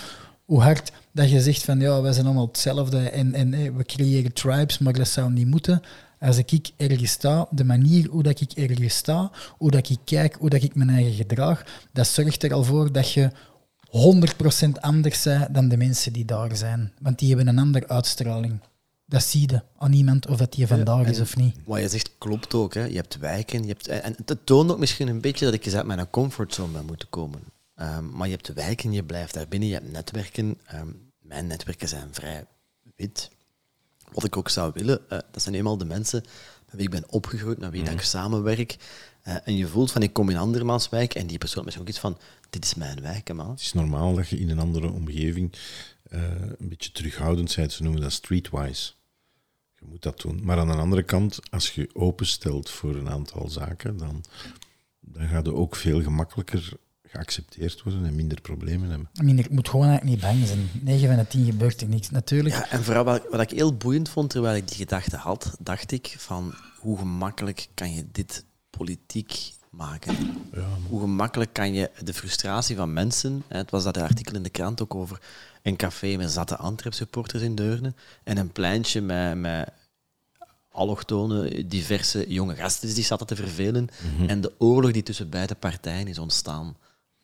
hoe 0.47 0.63
hard 0.63 0.93
dat 1.13 1.31
je 1.31 1.41
zegt 1.41 1.63
van 1.63 1.81
ja, 1.81 2.03
wij 2.03 2.13
zijn 2.13 2.27
allemaal 2.27 2.47
hetzelfde 2.47 2.99
en, 2.99 3.35
en 3.35 3.77
we 3.77 3.85
creëren 3.85 4.33
tribes, 4.33 4.79
maar 4.79 4.93
dat 4.93 5.09
zou 5.09 5.33
niet 5.33 5.47
moeten. 5.47 5.83
Als 6.21 6.37
ik 6.37 6.71
ergens 6.77 7.11
sta, 7.11 7.47
de 7.51 7.65
manier 7.65 8.09
hoe 8.09 8.23
dat 8.23 8.41
ik 8.41 8.53
ergens 8.53 8.97
sta, 8.97 9.31
hoe 9.59 9.71
dat 9.71 9.89
ik 9.89 9.99
kijk, 10.05 10.37
hoe 10.39 10.51
dat 10.51 10.63
ik 10.63 10.75
mijn 10.75 10.91
eigen 10.91 11.13
gedraag, 11.13 11.65
dat 11.93 12.07
zorgt 12.07 12.43
er 12.43 12.53
al 12.53 12.65
voor 12.65 12.93
dat 12.93 13.13
je 13.13 13.31
100% 13.87 14.81
anders 14.81 15.23
bent 15.23 15.55
dan 15.55 15.69
de 15.69 15.77
mensen 15.77 16.13
die 16.13 16.25
daar 16.25 16.57
zijn. 16.57 16.93
Want 17.01 17.19
die 17.19 17.29
hebben 17.29 17.49
een 17.49 17.59
andere 17.59 17.89
uitstraling. 17.89 18.61
Dat 19.07 19.23
zie 19.23 19.51
je 19.51 19.63
aan 19.79 19.93
iemand 19.93 20.27
of 20.27 20.37
dat 20.37 20.53
die 20.53 20.67
vandaag 20.67 21.07
is 21.07 21.21
of 21.21 21.37
niet. 21.37 21.57
Wat 21.65 21.81
je 21.81 21.89
zegt 21.89 22.11
klopt 22.19 22.55
ook. 22.55 22.75
Hè. 22.75 22.85
Je 22.85 22.97
hebt 22.97 23.19
wijken. 23.19 23.63
Je 23.63 23.69
hebt, 23.69 23.89
en 23.89 24.15
het 24.25 24.47
toont 24.47 24.71
ook 24.71 24.79
misschien 24.79 25.09
een 25.09 25.21
beetje 25.21 25.45
dat 25.45 25.55
ik 25.55 25.67
eens 25.67 25.75
uit 25.75 25.87
mijn 25.87 26.11
comfortzone 26.11 26.73
ben 26.73 26.85
moeten 26.85 27.09
komen. 27.09 27.41
Ehm, 27.77 28.11
maar 28.11 28.29
je 28.29 28.35
hebt 28.35 28.53
wijken, 28.53 28.93
je 28.93 29.05
blijft 29.05 29.35
daar 29.35 29.49
binnen, 29.49 29.69
je 29.69 29.75
hebt 29.75 29.93
netwerken. 29.93 30.61
Ehm, 30.67 30.89
mijn 31.19 31.47
netwerken 31.47 31.89
zijn 31.89 32.09
vrij 32.15 32.47
wit. 32.97 33.31
Wat 34.13 34.25
ik 34.25 34.37
ook 34.37 34.49
zou 34.49 34.71
willen, 34.75 35.11
eh, 35.11 35.19
dat 35.31 35.43
zijn 35.43 35.55
eenmaal 35.55 35.79
de 35.79 35.85
mensen 35.85 36.25
met 36.67 36.75
wie 36.75 36.85
ik 36.85 36.91
ben 36.91 37.11
opgegroeid, 37.11 37.59
met 37.59 37.71
wie 37.71 37.85
dat 37.85 37.93
ik 37.93 38.01
samenwerk. 38.01 38.77
Eh, 39.23 39.37
en 39.45 39.57
je 39.57 39.67
voelt 39.67 39.93
van, 39.93 40.03
ik 40.03 40.13
kom 40.13 40.29
in 40.29 40.37
andermans-wijk 40.37 41.15
en 41.15 41.27
die 41.27 41.39
persoon 41.39 41.65
heeft 41.65 41.79
misschien 41.79 42.07
ook 42.07 42.13
iets 42.13 42.21
van, 42.21 42.51
dit 42.51 42.65
is 42.65 42.75
mijn 42.75 43.01
wijk, 43.01 43.35
man. 43.35 43.51
Het 43.51 43.61
is 43.61 43.73
normaal 43.73 44.15
dat 44.15 44.29
je 44.29 44.39
in 44.39 44.51
een 44.51 44.59
andere 44.59 44.91
omgeving 44.91 45.53
eh, 46.03 46.21
een 46.59 46.69
beetje 46.69 46.93
terughoudend 46.93 47.57
bent. 47.57 47.73
Ze 47.73 47.83
noemen 47.83 48.01
dat 48.01 48.13
streetwise. 48.13 48.93
Je 49.79 49.85
moet 49.85 50.03
dat 50.03 50.21
doen. 50.21 50.45
Maar 50.45 50.59
aan 50.59 50.67
de 50.67 50.75
andere 50.75 51.03
kant, 51.03 51.39
als 51.51 51.75
je 51.75 51.91
openstelt 51.93 52.71
voor 52.71 52.95
een 52.95 53.09
aantal 53.09 53.49
zaken, 53.49 53.97
dan, 53.97 54.25
dan 55.01 55.29
gaat 55.29 55.47
je 55.47 55.55
ook 55.55 55.77
veel 55.77 56.03
gemakkelijker 56.03 56.73
geaccepteerd 57.17 57.83
worden 57.83 58.05
en 58.05 58.15
minder 58.15 58.41
problemen 58.41 58.89
hebben. 58.89 59.09
I 59.21 59.23
mean, 59.23 59.39
ik 59.39 59.51
moet 59.51 59.69
gewoon 59.69 59.87
eigenlijk 59.87 60.17
niet 60.17 60.31
bang 60.31 60.47
zijn. 60.47 60.69
9 60.83 61.09
van 61.09 61.17
de 61.17 61.27
10 61.27 61.45
gebeurt 61.45 61.81
er 61.81 61.89
niks. 61.89 62.11
Natuurlijk, 62.11 62.55
Ja, 62.55 62.71
en 62.71 62.85
vooral 62.85 63.05
wat, 63.05 63.23
wat 63.31 63.41
ik 63.41 63.51
heel 63.51 63.77
boeiend 63.77 64.09
vond 64.09 64.31
terwijl 64.31 64.57
ik 64.57 64.69
die 64.69 64.77
gedachte 64.77 65.17
had, 65.17 65.57
dacht 65.59 65.93
ik 65.93 66.15
van 66.19 66.55
hoe 66.79 66.99
gemakkelijk 66.99 67.69
kan 67.75 67.95
je 67.95 68.05
dit 68.13 68.45
politiek 68.71 69.53
maken? 69.71 70.17
Hoe 70.89 71.01
gemakkelijk 71.01 71.53
kan 71.53 71.73
je 71.73 71.91
de 72.05 72.15
frustratie 72.15 72.77
van 72.77 72.93
mensen, 72.93 73.43
hè, 73.49 73.57
het 73.57 73.71
was 73.71 73.85
dat 73.85 73.97
artikel 73.97 74.35
in 74.35 74.43
de 74.43 74.51
krant 74.51 74.83
ook 74.83 74.95
over 74.95 75.21
een 75.63 75.77
café 75.77 76.17
met 76.17 76.31
zatte 76.31 76.57
Antwerp-supporters 76.57 77.43
in 77.43 77.55
Deurne 77.55 77.95
en 78.25 78.37
een 78.37 78.53
pleintje 78.53 79.01
met, 79.01 79.37
met 79.39 79.69
allochtone, 80.71 81.67
diverse 81.67 82.25
jonge 82.29 82.55
gasten 82.55 82.95
die 82.95 83.05
zaten 83.05 83.27
te 83.27 83.37
vervelen 83.37 83.89
en 84.27 84.41
de 84.41 84.53
oorlog 84.59 84.93
die 84.93 85.03
tussen 85.03 85.31
beide 85.31 85.55
partijen 85.55 86.09
is 86.09 86.19
ontstaan 86.19 86.77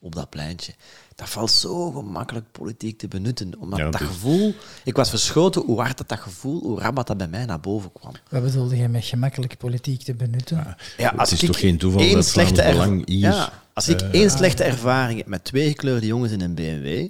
op 0.03 0.15
dat 0.15 0.31
pleintje. 0.31 0.75
Dat 1.15 1.29
valt 1.29 1.51
zo 1.51 1.91
gemakkelijk 1.91 2.53
politiek 2.53 2.99
te 2.99 3.09
benutten. 3.09 3.53
Omdat 3.59 3.79
Ja, 3.79 3.91
dat 3.91 4.01
is- 4.01 4.07
gevoel... 4.07 4.55
Ik 4.85 4.97
was 4.97 5.11
verschoten 5.11 5.63
hoe 5.63 5.81
hard 5.81 5.99
dat, 5.99 6.09
dat 6.09 6.21
gevoel, 6.21 6.61
hoe 6.63 6.81
rap 6.81 7.07
dat, 7.07 7.17
bij 7.17 7.29
mij 7.29 7.45
naar 7.45 7.61
boven 7.61 7.93
kwam. 7.93 8.13
wat 8.31 8.43
bedoelde 8.43 8.77
je 8.77 8.89
met 8.89 9.05
gemakkelijk 9.05 9.59
politiek 9.59 10.03
te 10.03 10.15
benutten? 10.15 10.77
Ja, 10.97 11.13
Het 11.17 11.31
is 11.31 11.41
toch 11.41 11.59
geen 11.59 11.79
toeval 11.79 12.01
één 12.01 12.15
dat 12.15 12.25
slechte 12.27 12.63
Belang 12.63 13.07
hier, 13.07 13.19
Ja, 13.19 13.53
als 13.73 13.89
ik 13.89 14.01
eh, 14.01 14.09
één 14.13 14.31
slechte 14.31 14.63
ervaring 14.65 15.19
heb 15.19 15.27
met 15.27 15.45
twee 15.45 15.69
gekleurde 15.69 16.07
jongens 16.07 16.33
in 16.33 16.41
een 16.41 16.55
BMW 16.55 17.09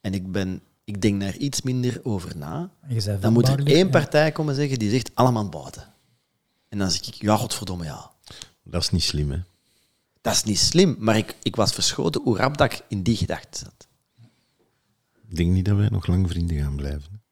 en 0.00 0.14
ik, 0.14 0.32
ben, 0.32 0.60
ik 0.84 1.00
denk 1.02 1.20
daar 1.20 1.36
iets 1.36 1.62
minder 1.62 2.00
over 2.02 2.36
na, 2.36 2.70
dan 3.20 3.32
moet 3.32 3.48
er 3.48 3.66
één 3.66 3.84
ja. 3.84 3.90
partij 3.90 4.32
komen 4.32 4.54
zeggen 4.54 4.78
die 4.78 4.90
zegt 4.90 5.10
allemaal 5.14 5.48
buiten. 5.48 5.84
En 6.68 6.78
dan 6.78 6.90
zeg 6.90 7.06
ik, 7.06 7.14
ja, 7.14 7.36
godverdomme, 7.36 7.84
ja. 7.84 8.10
Dat 8.64 8.82
is 8.82 8.90
niet 8.90 9.02
slim, 9.02 9.30
hè? 9.30 9.38
Dat 10.20 10.32
is 10.34 10.42
niet 10.42 10.58
slim, 10.58 10.96
maar 10.98 11.16
ik, 11.16 11.36
ik 11.42 11.56
was 11.56 11.72
verschoten 11.72 12.22
hoe 12.22 12.36
rap 12.36 12.56
dat 12.56 12.72
ik 12.72 12.84
in 12.88 13.02
die 13.02 13.16
gedachte 13.16 13.58
zat. 13.58 13.88
Ik 15.28 15.36
denk 15.36 15.50
niet 15.52 15.64
dat 15.64 15.76
wij 15.76 15.88
nog 15.88 16.06
lang 16.06 16.28
vrienden 16.28 16.62
gaan 16.62 16.76
blijven. 16.76 17.22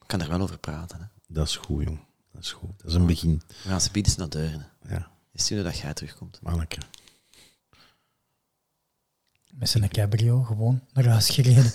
Ik 0.00 0.06
kan 0.06 0.20
er 0.20 0.28
wel 0.28 0.40
over 0.40 0.58
praten. 0.58 0.98
Hè. 1.00 1.04
Dat 1.28 1.46
is 1.48 1.56
goed, 1.56 1.84
jong. 1.84 1.98
Dat 2.32 2.42
is 2.42 2.52
goed. 2.52 2.78
Dat 2.78 2.86
is 2.90 2.94
een 2.94 3.06
begin. 3.06 3.42
We 3.62 3.68
gaan 3.68 3.80
speedies 3.80 4.16
naar 4.16 4.28
deuren. 4.28 4.68
Ja, 4.88 5.10
Is 5.32 5.48
het 5.48 5.64
dat 5.64 5.78
jij 5.78 5.94
terugkomt? 5.94 6.38
manneke. 6.42 6.78
Met 9.50 9.68
zijn 9.68 9.88
cabrio 9.88 10.42
gewoon 10.42 10.80
naar 10.92 11.06
huis 11.06 11.28
gereden. 11.30 11.72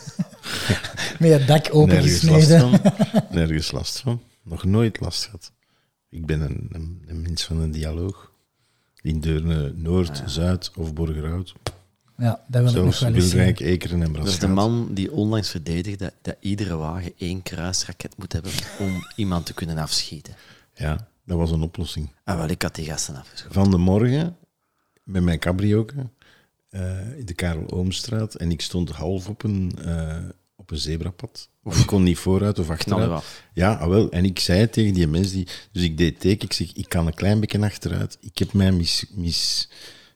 met 1.20 1.32
het 1.32 1.48
dak 1.48 1.74
Nergens 1.74 2.22
last 2.24 2.52
opengesneden. 2.52 2.60
van. 2.60 3.26
Nergens 3.38 3.72
last 3.72 4.00
van. 4.00 4.24
Nog 4.44 4.64
nooit 4.64 5.00
last 5.00 5.24
gehad. 5.26 5.52
Ik 6.10 6.26
ben 6.26 6.42
een, 6.42 6.68
een, 6.72 7.04
een 7.08 7.22
mens 7.22 7.44
van 7.44 7.58
een 7.58 7.72
dialoog. 7.72 8.34
In 9.02 9.20
Deurne 9.20 9.74
Noord, 9.76 10.24
Zuid 10.26 10.72
of 10.76 10.94
Borgerhout. 10.94 11.54
Ja, 12.18 12.44
dat 12.48 12.62
wil 12.62 12.72
ik 12.72 12.84
nog 12.86 12.96
Zelfs 12.96 13.34
wel 13.34 13.44
eens 13.44 13.60
Ekeren 13.60 14.02
en 14.02 14.14
Dat 14.14 14.28
is 14.28 14.40
de 14.40 14.48
man 14.48 14.94
die 14.94 15.12
onlangs 15.12 15.50
verdedigde 15.50 16.06
dat, 16.06 16.14
dat 16.22 16.36
iedere 16.40 16.76
wagen 16.76 17.12
één 17.18 17.42
kruisraket 17.42 18.18
moet 18.18 18.34
hebben 18.34 18.52
om 18.80 19.06
iemand 19.16 19.46
te 19.46 19.54
kunnen 19.54 19.78
afschieten. 19.78 20.36
Ja, 20.74 21.08
dat 21.26 21.38
was 21.38 21.52
een 21.52 21.62
oplossing. 21.62 22.14
Ah, 22.24 22.38
wel, 22.38 22.50
ik 22.50 22.62
had 22.62 22.76
die 22.76 22.86
gasten 22.86 23.16
afgeschoten. 23.16 23.54
Van 23.54 23.72
de 23.72 23.78
morgen 23.78 24.38
met 25.04 25.24
mijn 25.24 25.40
cabrioke 25.40 26.10
eh, 26.70 27.18
in 27.18 27.26
de 27.26 27.34
Karel 27.34 27.70
Oomstraat 27.70 28.36
en 28.36 28.52
ik 28.52 28.62
stond 28.62 28.90
half 28.90 29.30
op 29.30 29.44
een, 29.44 29.72
eh, 29.84 30.18
op 30.70 30.76
een 30.76 30.82
zebrapad. 30.82 31.50
Ik 31.64 31.86
kon 31.86 32.04
niet 32.04 32.18
vooruit 32.18 32.60
of 32.60 32.70
achteruit. 32.70 33.24
Ja, 33.54 33.74
ah, 33.74 33.88
wel. 33.88 34.10
En 34.12 34.26
ik 34.26 34.40
zei 34.40 34.70
tegen 34.70 34.94
die 34.94 35.08
mensen, 35.08 35.36
die, 35.36 35.48
dus 35.72 35.84
ik 35.84 35.98
deed 35.98 36.20
teken, 36.20 36.46
ik 36.46 36.54
zeg, 36.54 36.74
ik 36.74 36.90
kan 36.90 37.08
een 37.08 37.14
klein 37.14 37.40
beetje 37.40 37.62
achteruit. 37.62 38.18
Ik 38.22 38.38
heb 38.38 38.54
mij 38.54 38.72
mis, 38.72 39.06
mis, 39.12 39.70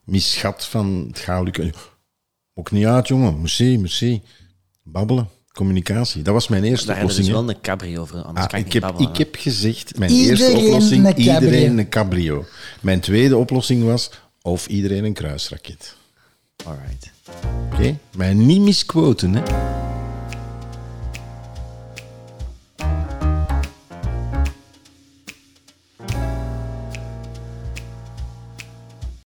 misschat 0.04 0.64
van 0.64 1.04
het 1.08 1.18
gaat 1.18 1.44
lukken. 1.44 1.72
Ook 2.54 2.70
niet 2.70 2.84
uit, 2.86 3.08
jongen. 3.08 3.40
Merci, 3.40 3.78
merci. 3.78 4.22
Babbelen, 4.82 5.28
communicatie. 5.52 6.22
Dat 6.22 6.34
was 6.34 6.48
mijn 6.48 6.64
eerste 6.64 6.86
Daar 6.86 6.94
dus 6.94 7.04
oplossing. 7.04 7.26
hè. 7.28 7.32
wel 7.32 7.48
een 7.50 7.60
cabrio 7.60 8.04
voor, 8.04 8.22
anders 8.22 8.44
Ah, 8.44 8.50
kan 8.50 8.60
ik, 8.60 8.72
heb, 8.72 8.82
babbelen. 8.82 9.10
ik 9.10 9.16
heb 9.16 9.34
gezegd, 9.38 9.98
mijn 9.98 10.10
Iedereen 10.10 10.46
eerste 10.46 10.66
oplossing, 10.66 11.06
een 11.06 11.18
iedereen 11.18 11.78
een 11.78 11.88
cabrio. 11.88 12.44
Mijn 12.80 13.00
tweede 13.00 13.36
oplossing 13.36 13.84
was, 13.84 14.10
of 14.42 14.66
iedereen 14.66 15.04
een 15.04 15.12
kruisraket. 15.12 15.96
Alright. 16.64 17.10
Oké? 17.72 17.98
Mij 18.16 18.34
niet 18.34 18.60
misquoten, 18.60 19.34
hè. 19.34 19.42